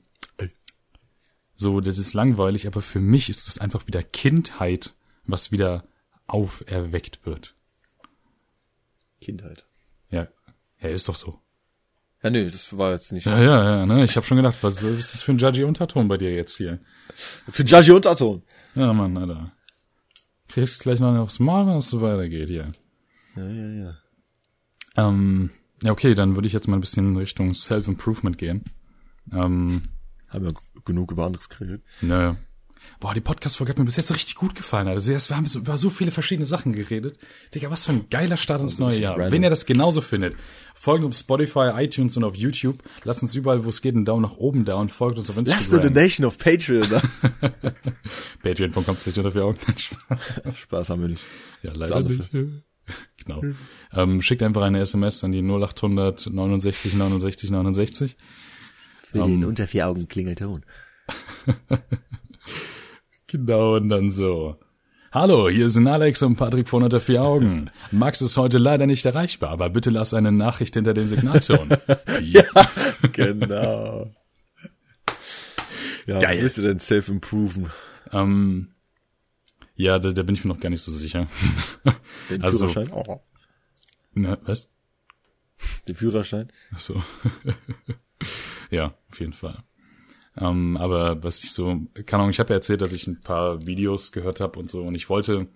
[1.55, 4.95] so, das ist langweilig, aber für mich ist das einfach wieder Kindheit,
[5.25, 5.87] was wieder
[6.27, 7.55] auferweckt wird.
[9.19, 9.65] Kindheit.
[10.09, 10.27] Ja,
[10.79, 11.40] ja, ist doch so.
[12.23, 13.25] Ja, nee, das war jetzt nicht.
[13.25, 14.03] Ja, ja, ja, ne?
[14.03, 16.79] Ich habe schon gedacht, was ist das für ein Judgy-Unterton bei dir jetzt hier?
[17.49, 18.43] Für Judgy und Aton.
[18.75, 19.51] Ja, Mann, Alter.
[20.47, 22.71] Kriegst gleich noch aufs Maul, wenn es so weitergeht hier.
[23.35, 23.97] Ja, ja, ja.
[24.97, 25.49] Ähm,
[25.81, 28.65] ja, okay, dann würde ich jetzt mal ein bisschen in Richtung Self-Improvement gehen.
[29.31, 29.83] Ähm,
[30.29, 30.53] Haben wir
[30.85, 31.81] genug über anderes geredet.
[32.01, 32.37] ne,
[32.99, 34.87] Boah, die Podcast-Folge hat mir bis jetzt so richtig gut gefallen.
[34.87, 37.17] Also wir haben so über so viele verschiedene Sachen geredet.
[37.53, 39.13] Digga, was für ein geiler Start ins neue Jahr.
[39.13, 39.31] Random.
[39.31, 40.35] Wenn ihr das genauso findet,
[40.75, 42.77] folgt uns auf Spotify, iTunes und auf YouTube.
[43.03, 45.37] Lasst uns überall, wo es geht, einen Daumen nach oben da und folgt uns auf
[45.37, 45.59] Instagram.
[45.59, 47.01] Lasst eine Donation auf Patreon da.
[48.43, 48.83] Patreon.com
[49.23, 49.55] dafür auch.
[50.55, 51.23] Spaß haben wir nicht.
[51.63, 52.29] Ja, leider nicht.
[53.23, 53.41] Genau.
[53.93, 58.17] Ähm, schickt einfach eine SMS an die 0800 69 69 69.
[59.03, 60.65] Für um, den unter vier Augen Klingelton.
[63.31, 64.57] Genau, und dann so.
[65.13, 67.71] Hallo, hier sind Alex und Patrick von unter vier Augen.
[67.89, 71.69] Max ist heute leider nicht erreichbar, aber bitte lass eine Nachricht hinter dem Signalton.
[72.21, 72.43] ja,
[73.13, 74.11] genau.
[76.05, 76.41] Ja, Geil.
[76.41, 77.69] willst du denn self-improven?
[78.11, 78.73] Ähm,
[79.75, 81.27] ja, da, da bin ich mir noch gar nicht so sicher.
[82.29, 82.91] Den also, Führerschein?
[82.93, 83.21] Oh.
[84.13, 84.69] Na, was?
[85.87, 86.51] Den Führerschein?
[86.73, 87.01] Ach so.
[88.71, 89.63] ja, auf jeden Fall.
[90.37, 93.65] Ähm, aber was ich so, keine Ahnung, ich habe ja erzählt, dass ich ein paar
[93.65, 95.47] Videos gehört habe und so und ich wollte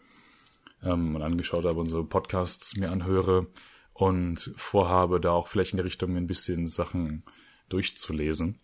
[0.83, 3.47] ähm, und angeschaut habe und so Podcasts mir anhöre
[3.93, 7.23] und vorhabe, da auch vielleicht in der Richtung ein bisschen Sachen
[7.69, 8.59] durchzulesen.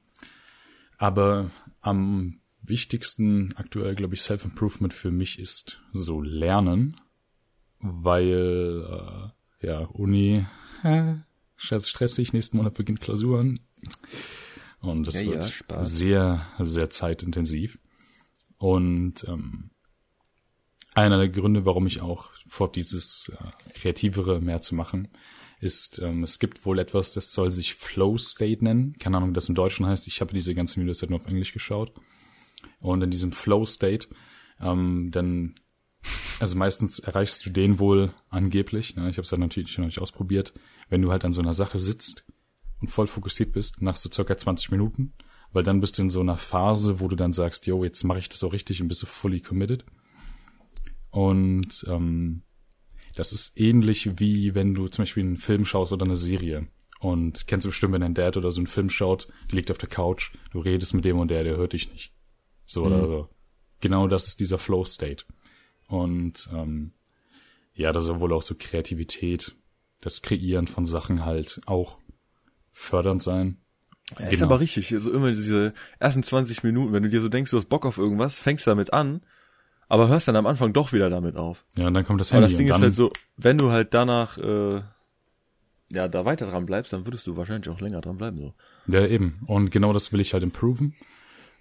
[0.97, 1.49] Aber
[1.79, 6.99] am wichtigsten aktuell, glaube ich, Self-Improvement für mich ist so Lernen,
[7.79, 10.45] weil äh, ja Uni
[10.83, 11.15] äh,
[11.55, 13.59] stressig, nächsten Monat beginnt Klausuren.
[14.81, 17.79] Und das ja, wird ja, sehr, sehr zeitintensiv.
[18.57, 19.69] Und ähm,
[20.93, 25.09] einer der Gründe, warum ich auch vor dieses äh, Kreativere mehr zu machen,
[25.59, 28.95] ist, ähm, es gibt wohl etwas, das soll sich Flow State nennen.
[28.97, 30.07] Keine Ahnung, das im Deutschen heißt.
[30.07, 31.93] Ich habe diese ganzen Videos halt nur auf Englisch geschaut.
[32.79, 34.07] Und in diesem Flow State,
[34.59, 35.53] ähm, dann,
[36.39, 38.95] also meistens erreichst du den wohl angeblich.
[38.95, 39.09] Ne?
[39.09, 40.53] Ich habe es halt natürlich noch nicht ausprobiert.
[40.89, 42.25] Wenn du halt an so einer Sache sitzt
[42.81, 45.13] und voll fokussiert bist nach so circa 20 Minuten,
[45.53, 48.19] weil dann bist du in so einer Phase, wo du dann sagst, yo, jetzt mache
[48.19, 49.85] ich das auch richtig und bist du fully committed.
[51.11, 52.41] Und ähm,
[53.15, 56.67] das ist ähnlich wie wenn du zum Beispiel einen Film schaust oder eine Serie.
[56.99, 59.77] Und kennst du bestimmt, wenn dein Dad oder so einen Film schaut, der liegt auf
[59.77, 62.13] der Couch, du redest mit dem und der, der hört dich nicht.
[62.65, 62.87] So mhm.
[62.87, 63.29] oder so.
[63.81, 65.25] Genau das ist dieser Flow-State.
[65.87, 66.93] Und ähm,
[67.73, 69.53] ja, da soll wohl auch so Kreativität,
[69.99, 71.97] das Kreieren von Sachen halt auch
[72.73, 73.57] fördernd sein.
[74.11, 74.31] Ja, genau.
[74.31, 74.89] Ist aber richtig.
[74.89, 77.85] So also immer diese ersten 20 Minuten, wenn du dir so denkst, du hast Bock
[77.85, 79.21] auf irgendwas, fängst damit an,
[79.87, 81.65] aber hörst dann am Anfang doch wieder damit auf.
[81.75, 82.45] Ja, und dann kommt das Handy.
[82.45, 84.81] Aber das Ding ist halt so, wenn du halt danach äh,
[85.91, 88.37] ja da weiter dran bleibst, dann würdest du wahrscheinlich auch länger dran bleiben.
[88.37, 88.53] so.
[88.87, 89.41] Ja, eben.
[89.47, 90.95] Und genau das will ich halt improven.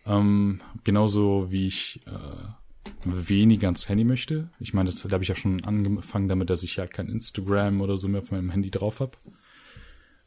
[0.07, 4.51] Ähm, genauso wie ich äh, weniger ans Handy möchte.
[4.59, 7.81] Ich meine, das da habe ich ja schon angefangen damit, dass ich ja kein Instagram
[7.81, 9.13] oder so mehr auf meinem Handy drauf habe.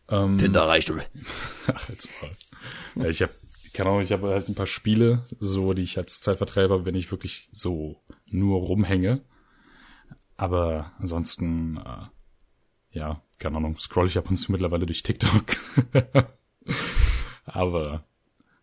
[0.10, 0.92] Ähm, Tinder reicht.
[1.68, 3.04] Ach, jetzt mal.
[3.04, 3.32] Ja, ich habe
[3.74, 6.96] keine Ahnung, ich habe halt ein paar Spiele, so die ich als Zeitvertreib habe, wenn
[6.96, 7.98] ich wirklich so
[8.28, 9.22] nur rumhänge.
[10.38, 15.58] Aber ansonsten, äh, ja, keine Ahnung, scroll ich ab und zu mittlerweile durch TikTok.
[17.46, 18.04] Aber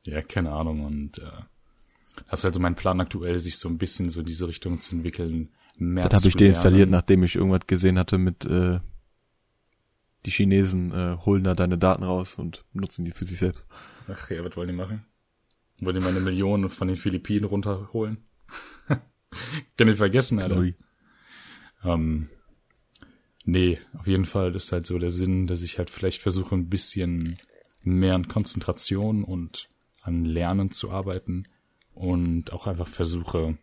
[0.05, 0.85] ja, keine Ahnung.
[0.85, 1.43] Und äh,
[2.31, 4.81] das ist halt so mein Plan aktuell, sich so ein bisschen so in diese Richtung
[4.81, 5.51] zu entwickeln.
[5.77, 8.79] Mehr das habe ich deinstalliert, nachdem ich irgendwas gesehen hatte mit äh,
[10.27, 13.67] die Chinesen äh, holen da deine Daten raus und nutzen die für sich selbst.
[14.09, 15.05] Ach ja, was wollen die machen?
[15.79, 18.19] Wollen die meine Millionen von den Philippinen runterholen?
[19.77, 20.65] Kann ich vergessen, Alter.
[21.85, 22.29] Ähm,
[23.45, 26.69] nee, auf jeden Fall ist halt so der Sinn, dass ich halt vielleicht versuche, ein
[26.69, 27.39] bisschen
[27.83, 29.69] mehr an Konzentration und
[30.03, 31.45] an Lernen zu arbeiten
[31.95, 33.57] und auch einfach versuche,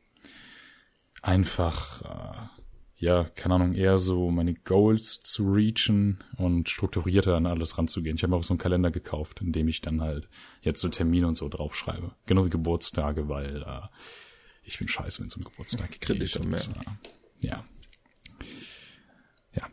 [1.22, 2.57] einfach äh,
[3.00, 8.16] ja, keine Ahnung, eher so meine Goals zu reachen und strukturierter an alles ranzugehen.
[8.16, 10.28] Ich habe auch so einen Kalender gekauft, in dem ich dann halt
[10.62, 12.16] jetzt so Termine und so draufschreibe.
[12.26, 13.82] Genau wie Geburtstage, weil äh,
[14.64, 16.38] ich bin scheiße, wenn es um Geburtstag geht.
[16.38, 16.58] Und, äh,
[17.42, 17.64] ja.
[19.54, 19.68] Ja.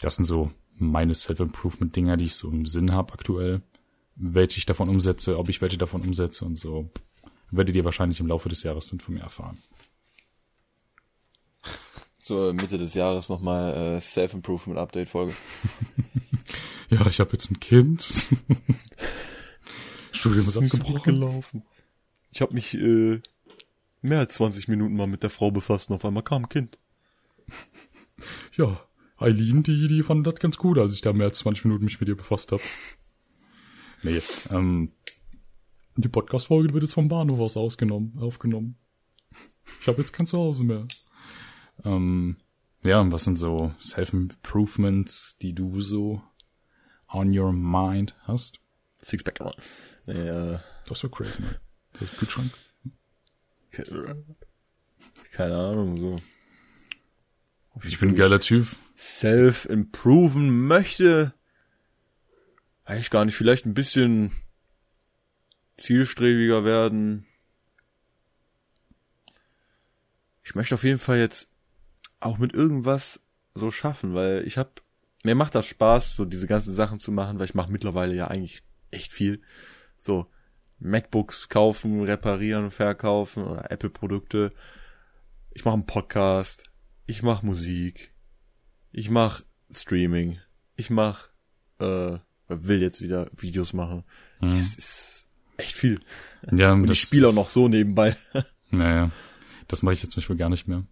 [0.00, 3.62] Das sind so meine Self-Improvement-Dinger, die ich so im Sinn habe aktuell.
[4.16, 6.90] Welche ich davon umsetze, ob ich welche davon umsetze und so,
[7.52, 9.58] werdet ihr wahrscheinlich im Laufe des Jahres dann von mir erfahren
[12.26, 15.32] zur Mitte des Jahres nochmal äh, Self-Improvement Update Folge.
[16.90, 18.02] ja, ich habe jetzt ein Kind.
[20.10, 21.20] Studium ist abgebrochen.
[21.20, 21.62] gelaufen.
[22.32, 23.20] Ich habe mich äh,
[24.02, 26.78] mehr als 20 Minuten mal mit der Frau befasst und auf einmal kam ein Kind.
[28.56, 28.80] Ja,
[29.18, 32.00] Eileen, die, die fand das ganz gut, als ich da mehr als 20 Minuten mich
[32.00, 32.62] mit ihr befasst habe.
[34.02, 34.90] Nee, ähm,
[35.96, 38.78] die Podcast-Folge wird jetzt vom Bahnhof aus ausgenommen, aufgenommen.
[39.82, 40.88] Ich habe jetzt kein Zuhause mehr.
[41.84, 42.36] Ähm,
[42.82, 46.22] ja, was sind so Self-Improvements, die du so
[47.08, 48.60] on your mind hast?
[49.02, 49.40] Sixpack,
[50.06, 51.56] äh, das ist so crazy, man.
[51.92, 52.52] Das ist Kühlschrank.
[55.32, 56.20] Keine Ahnung, so.
[57.82, 58.68] Ich bin ein geiler Typ.
[58.96, 61.34] Self-improven möchte.
[62.86, 64.32] Weiß ich gar nicht, vielleicht ein bisschen
[65.76, 67.26] zielstrebiger werden.
[70.42, 71.48] Ich möchte auf jeden Fall jetzt
[72.20, 73.20] auch mit irgendwas
[73.54, 74.82] so schaffen, weil ich hab,
[75.24, 78.28] mir macht das Spaß, so diese ganzen Sachen zu machen, weil ich mache mittlerweile ja
[78.28, 79.40] eigentlich echt viel.
[79.96, 80.26] So
[80.78, 84.52] MacBooks kaufen, reparieren, verkaufen oder Apple-Produkte.
[85.52, 86.64] Ich mache einen Podcast.
[87.06, 88.12] Ich mache Musik.
[88.92, 90.38] Ich mache Streaming.
[90.76, 91.30] Ich mache,
[91.78, 94.04] äh, will jetzt wieder Videos machen.
[94.40, 94.58] Mhm.
[94.58, 96.00] Es ist echt viel.
[96.50, 98.16] Ja, und ich spiele auch noch so nebenbei.
[98.72, 99.12] Naja,
[99.68, 100.84] das mache ich jetzt zum Beispiel gar nicht mehr.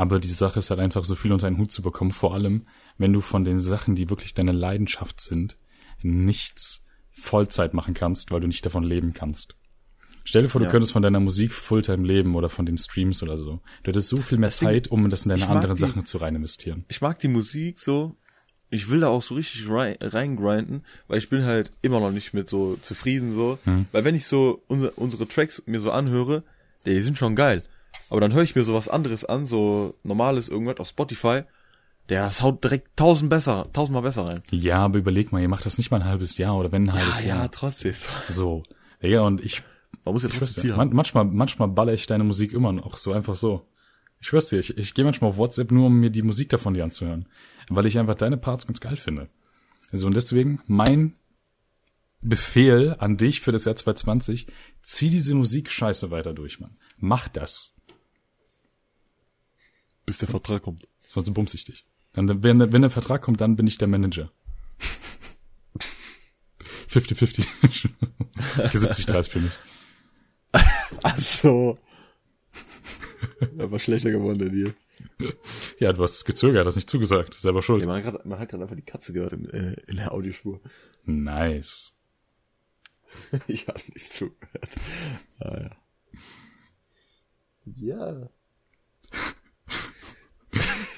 [0.00, 2.66] Aber die Sache ist halt einfach so viel unter einen Hut zu bekommen, vor allem,
[2.96, 5.58] wenn du von den Sachen, die wirklich deine Leidenschaft sind,
[6.00, 9.56] nichts Vollzeit machen kannst, weil du nicht davon leben kannst.
[10.24, 10.70] Stell dir vor, du ja.
[10.70, 13.60] könntest von deiner Musik Fulltime leben oder von den Streams oder so.
[13.82, 16.16] Du hättest so viel mehr Deswegen, Zeit, um das in deine anderen die, Sachen zu
[16.16, 16.86] rein investieren.
[16.88, 18.16] Ich mag die Musik so.
[18.70, 22.32] Ich will da auch so richtig rein, reingrinden, weil ich bin halt immer noch nicht
[22.32, 23.58] mit so zufrieden so.
[23.64, 23.84] Hm.
[23.92, 26.42] Weil wenn ich so unsere, unsere Tracks mir so anhöre,
[26.86, 27.62] die sind schon geil.
[28.10, 31.44] Aber dann höre ich mir so was anderes an, so normales irgendwas auf Spotify
[32.10, 34.42] der das haut direkt tausend besser, tausendmal besser rein.
[34.50, 36.92] Ja, aber überleg mal, ihr macht das nicht mal ein halbes Jahr oder wenn ein
[36.92, 37.42] halbes ja, Jahr.
[37.42, 37.94] Ja, trotzdem.
[38.28, 38.64] So.
[39.00, 39.62] Ja, und ich.
[40.04, 43.36] Man muss ja trotzdem man, manchmal, manchmal baller ich deine Musik immer noch so einfach
[43.36, 43.66] so.
[44.20, 46.74] Ich schwör's dir, ich, ich gehe manchmal auf WhatsApp nur, um mir die Musik davon
[46.74, 47.26] dir anzuhören.
[47.68, 49.28] Weil ich einfach deine Parts ganz geil finde.
[49.92, 51.14] Also und deswegen mein
[52.22, 54.46] Befehl an dich für das Jahr 2020,
[54.82, 56.76] zieh diese Musik scheiße weiter durch, Mann.
[56.98, 57.69] Mach das.
[60.06, 60.86] Bis der Vertrag kommt.
[61.06, 61.84] Sonst bumse ich dich.
[62.12, 64.30] Dann, wenn, wenn der Vertrag kommt, dann bin ich der Manager.
[66.88, 67.88] 50-50.
[68.56, 69.52] 70-30 für mich.
[71.02, 71.78] Ach so.
[73.56, 74.74] Er war schlechter geworden, der Deal.
[75.78, 77.34] Ja, du hast gezögert, hast nicht zugesagt.
[77.34, 77.82] Selber schuld.
[77.82, 80.60] Ja, man, hat grad, gerade einfach die Katze gehört in, äh, in der Audiospur.
[81.04, 81.92] Nice.
[83.46, 84.76] ich hatte nicht zugehört.
[85.38, 85.70] Ah, ja.
[87.76, 88.30] Ja.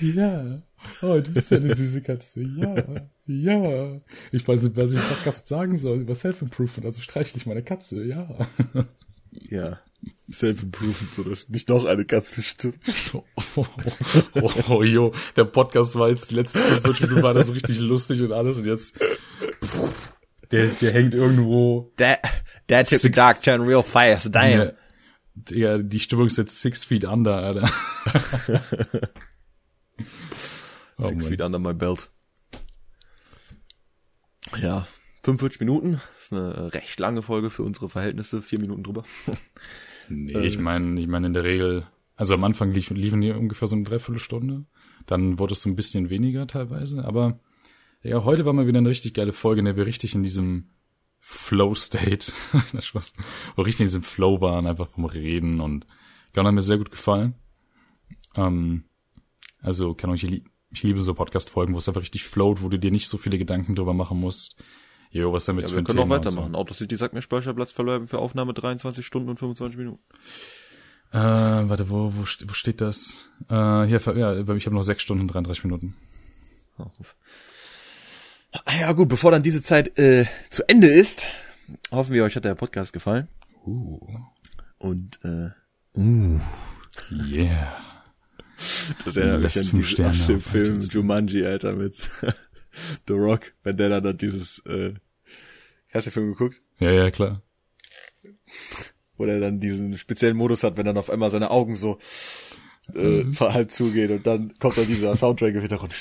[0.02, 0.62] Ja.
[1.00, 2.42] Oh, du bist ja eine süße Katze.
[2.42, 2.84] Ja,
[3.26, 4.00] ja.
[4.32, 6.84] Ich weiß nicht, was ich im Podcast sagen soll über Self-Improvement.
[6.84, 8.28] Also streichle ich meine Katze, ja.
[9.30, 9.80] Ja.
[10.30, 12.78] Self-Improvement, so dass nicht noch eine Katze stimmt.
[13.14, 13.24] Oh,
[13.56, 13.66] oh,
[14.40, 15.12] oh, oh, jo.
[15.36, 18.56] Der Podcast war jetzt die letzten 45 Minuten war das so richtig lustig und alles
[18.58, 18.98] und jetzt
[20.52, 21.92] der, der hängt irgendwo.
[21.96, 22.20] That,
[22.68, 24.72] that took the dark turn real fast, damn.
[25.48, 27.70] Ja, die Stimmung ist jetzt six feet under, Alter.
[31.02, 32.10] Oh, Six Feet Under My Belt.
[34.60, 34.86] Ja,
[35.22, 35.92] 45 Minuten.
[36.14, 38.42] Das ist eine recht lange Folge für unsere Verhältnisse.
[38.42, 39.04] Vier Minuten drüber.
[40.08, 41.86] nee, ich meine, ich meine in der Regel,
[42.16, 44.64] also am Anfang lief, liefen die ungefähr so eine Dreiviertelstunde.
[45.06, 47.04] Dann wurde es so ein bisschen weniger teilweise.
[47.04, 47.38] Aber
[48.02, 50.70] ja, heute war mal wieder eine richtig geile Folge, in der wir richtig in diesem
[51.20, 52.32] Flow-State,
[52.80, 53.14] Spaß,
[53.54, 55.86] wo richtig in diesem Flow waren, einfach vom Reden und
[56.34, 57.34] Gunnar hat mir sehr gut gefallen.
[58.34, 58.84] Ähm,
[59.60, 60.26] also kann euch
[60.72, 63.38] ich liebe so Podcast-Folgen, wo es einfach richtig float, wo du dir nicht so viele
[63.38, 64.56] Gedanken drüber machen musst.
[65.10, 66.52] Jo, was damit ja, wir können auch weitermachen.
[66.52, 66.58] So.
[66.58, 70.02] Auto City sagt mir Speicherplatz verleihen für Aufnahme 23 Stunden und 25 Minuten.
[71.12, 73.28] Äh, warte, wo, wo, wo steht das?
[73.50, 75.94] Äh, hier, ja, ich habe noch 6 Stunden und 33 Minuten.
[76.78, 76.86] Oh.
[78.78, 81.26] Ja gut, bevor dann diese Zeit äh, zu Ende ist,
[81.90, 83.28] hoffen wir, euch hat der Podcast gefallen.
[83.66, 83.98] Uh.
[84.78, 85.50] Und äh,
[85.98, 86.40] uh.
[87.10, 87.91] Yeah.
[89.04, 91.96] Das erinnert mich an diesen aus dem Film Jumanji, Alter, mit
[93.08, 94.94] The Rock, wenn der dann dieses, äh,
[95.92, 96.60] hast du den Film geguckt?
[96.78, 97.42] Ja, ja, klar.
[99.16, 101.98] Wo der dann diesen speziellen Modus hat, wenn dann auf einmal seine Augen so
[102.94, 103.38] äh, mhm.
[103.38, 105.94] halb zugehen und dann kommt dann dieser Soundtrack im Hintergrund.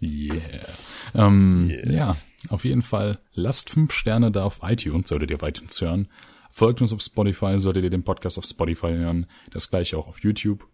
[0.00, 0.66] Yeah.
[1.14, 1.92] Ähm, yeah.
[1.92, 2.16] Ja,
[2.48, 6.08] auf jeden Fall lasst fünf Sterne da auf iTunes, solltet ihr auf iTunes hören.
[6.50, 9.26] Folgt uns auf Spotify, solltet ihr den Podcast auf Spotify hören.
[9.50, 10.66] Das gleiche auch auf YouTube.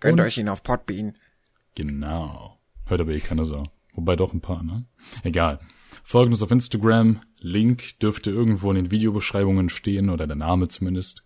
[0.00, 1.16] Gönnt euch ihn auf Podbean.
[1.74, 2.58] Genau.
[2.86, 3.64] Hört aber eh keine Sau.
[3.94, 4.84] Wobei doch ein paar, ne?
[5.22, 5.60] Egal.
[6.02, 7.20] Folgt uns auf Instagram.
[7.38, 11.24] Link dürfte irgendwo in den Videobeschreibungen stehen oder der Name zumindest.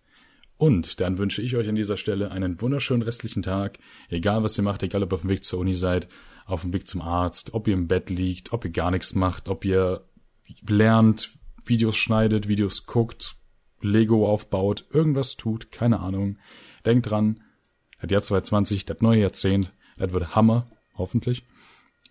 [0.57, 3.79] Und dann wünsche ich euch an dieser Stelle einen wunderschönen restlichen Tag.
[4.09, 6.09] Egal was ihr macht, egal ob ihr auf dem Weg zur Uni seid,
[6.45, 9.47] auf dem Weg zum Arzt, ob ihr im Bett liegt, ob ihr gar nichts macht,
[9.47, 10.03] ob ihr
[10.67, 11.31] lernt,
[11.65, 13.35] Videos schneidet, Videos guckt,
[13.81, 16.37] Lego aufbaut, irgendwas tut, keine Ahnung.
[16.85, 17.41] Denkt dran,
[18.01, 21.45] das Jahr 2020, das neue Jahrzehnt, das wird Hammer, hoffentlich.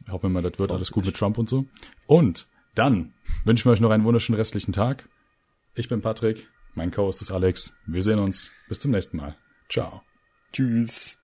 [0.09, 1.67] Hoffen wir mal, das wird alles gut mit Trump und so.
[2.07, 3.15] Und dann
[3.45, 5.09] wünschen wir euch noch einen wunderschönen restlichen Tag.
[5.75, 6.49] Ich bin Patrick.
[6.75, 7.73] Mein Co-Host ist Alex.
[7.87, 8.51] Wir sehen uns.
[8.69, 9.37] Bis zum nächsten Mal.
[9.69, 10.03] Ciao.
[10.53, 11.17] Tschüss.